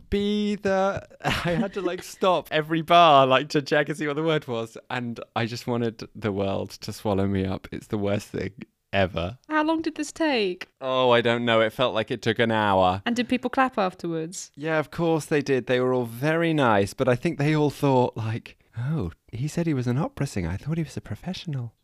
be 0.10 0.56
the 0.56 1.06
I 1.22 1.52
had 1.52 1.74
to 1.74 1.82
like 1.82 2.02
stop 2.02 2.48
every 2.50 2.82
bar 2.82 3.28
like 3.28 3.50
to 3.50 3.62
check 3.62 3.90
and 3.90 3.98
see 3.98 4.08
what 4.08 4.16
the 4.16 4.24
word 4.24 4.48
was 4.48 4.78
and 4.90 5.20
I 5.36 5.46
just 5.46 5.68
wanted 5.68 6.08
the 6.16 6.32
world 6.32 6.70
to 6.70 6.94
swallow 6.94 7.28
me 7.28 7.44
up. 7.46 7.68
It's 7.74 7.88
the 7.88 7.98
worst 7.98 8.30
thing 8.30 8.54
ever. 8.94 9.38
How 9.50 9.64
long 9.64 9.82
did 9.82 9.96
this 9.96 10.12
take? 10.12 10.68
Oh, 10.82 11.12
I 11.12 11.22
don't 11.22 11.46
know. 11.46 11.62
It 11.62 11.74
felt 11.74 11.94
like 11.94 12.12
it 12.12 12.22
took 12.22 12.40
an 12.40 12.52
hour. 12.52 13.02
And 13.06 13.16
did 13.16 13.30
people 13.30 13.50
clap 13.50 13.78
afterwards? 13.78 14.52
Yeah, 14.56 14.80
of 14.80 14.92
course 14.92 15.26
they 15.26 15.42
did. 15.42 15.68
They 15.68 15.80
were 15.80 15.94
all 15.94 16.06
very 16.06 16.54
nice, 16.54 16.94
but 16.94 17.08
I 17.08 17.16
think 17.16 17.38
they 17.38 17.56
all 17.56 17.70
thought 17.70 18.16
like, 18.18 18.58
"Oh, 18.78 19.12
he 19.32 19.48
said 19.48 19.68
he 19.68 19.74
was 19.74 19.88
an 19.88 19.98
opera 19.98 20.28
singer. 20.28 20.50
I 20.50 20.58
thought 20.58 20.78
he 20.78 20.84
was 20.84 20.98
a 20.98 21.02
professional." 21.02 21.74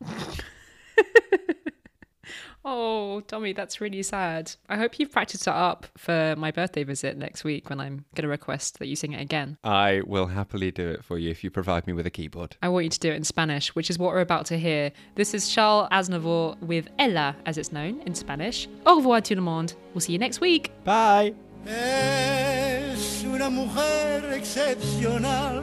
Oh, 2.64 3.20
Tommy, 3.20 3.52
that's 3.52 3.80
really 3.80 4.02
sad. 4.02 4.52
I 4.68 4.76
hope 4.76 4.98
you've 4.98 5.12
practiced 5.12 5.46
it 5.46 5.52
up 5.52 5.86
for 5.98 6.34
my 6.38 6.50
birthday 6.50 6.82
visit 6.82 7.16
next 7.18 7.44
week 7.44 7.68
when 7.68 7.78
I'm 7.78 8.06
going 8.14 8.22
to 8.22 8.28
request 8.28 8.78
that 8.78 8.86
you 8.86 8.96
sing 8.96 9.12
it 9.12 9.20
again. 9.20 9.58
I 9.62 10.00
will 10.06 10.26
happily 10.28 10.70
do 10.70 10.88
it 10.88 11.04
for 11.04 11.18
you 11.18 11.30
if 11.30 11.44
you 11.44 11.50
provide 11.50 11.86
me 11.86 11.92
with 11.92 12.06
a 12.06 12.10
keyboard. 12.10 12.56
I 12.62 12.68
want 12.70 12.84
you 12.84 12.90
to 12.90 12.98
do 12.98 13.10
it 13.12 13.16
in 13.16 13.24
Spanish, 13.24 13.74
which 13.74 13.90
is 13.90 13.98
what 13.98 14.12
we're 14.14 14.20
about 14.20 14.46
to 14.46 14.58
hear. 14.58 14.92
This 15.14 15.34
is 15.34 15.48
Charles 15.50 15.88
Aznavour 15.92 16.58
with 16.62 16.88
Ella, 16.98 17.36
as 17.44 17.58
it's 17.58 17.70
known 17.72 18.00
in 18.06 18.14
Spanish. 18.14 18.66
Au 18.86 18.96
revoir 18.96 19.20
tout 19.20 19.36
le 19.36 19.42
monde. 19.42 19.74
We'll 19.92 20.00
see 20.00 20.12
you 20.14 20.18
next 20.18 20.40
week. 20.40 20.72
Bye. 20.84 21.34
Es 21.66 23.24
una 23.24 23.48
mujer 23.50 24.32
excepcional, 24.34 25.62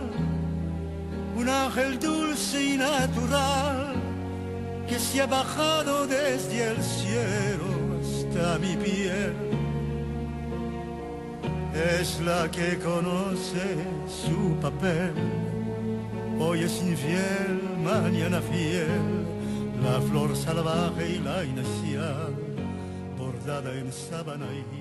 un 1.37 1.47
ángel 1.49 1.99
dulce 1.99 2.73
y 2.73 2.77
natural, 2.77 4.00
que 4.91 4.99
se 4.99 5.21
ha 5.21 5.25
bajado 5.25 6.05
desde 6.05 6.71
el 6.71 6.83
cielo 6.83 7.67
hasta 8.01 8.59
mi 8.59 8.75
piel. 8.75 9.33
Es 11.97 12.19
la 12.19 12.51
que 12.51 12.77
conoce 12.77 13.77
su 14.05 14.57
papel, 14.59 15.13
hoy 16.37 16.63
es 16.63 16.81
infiel, 16.81 17.61
mañana 17.81 18.41
fiel, 18.41 19.25
la 19.81 20.01
flor 20.01 20.35
salvaje 20.35 21.11
y 21.15 21.19
la 21.19 21.45
inicial, 21.45 22.33
bordada 23.17 23.71
en 23.73 23.93
sábana 23.93 24.47
y 24.51 24.80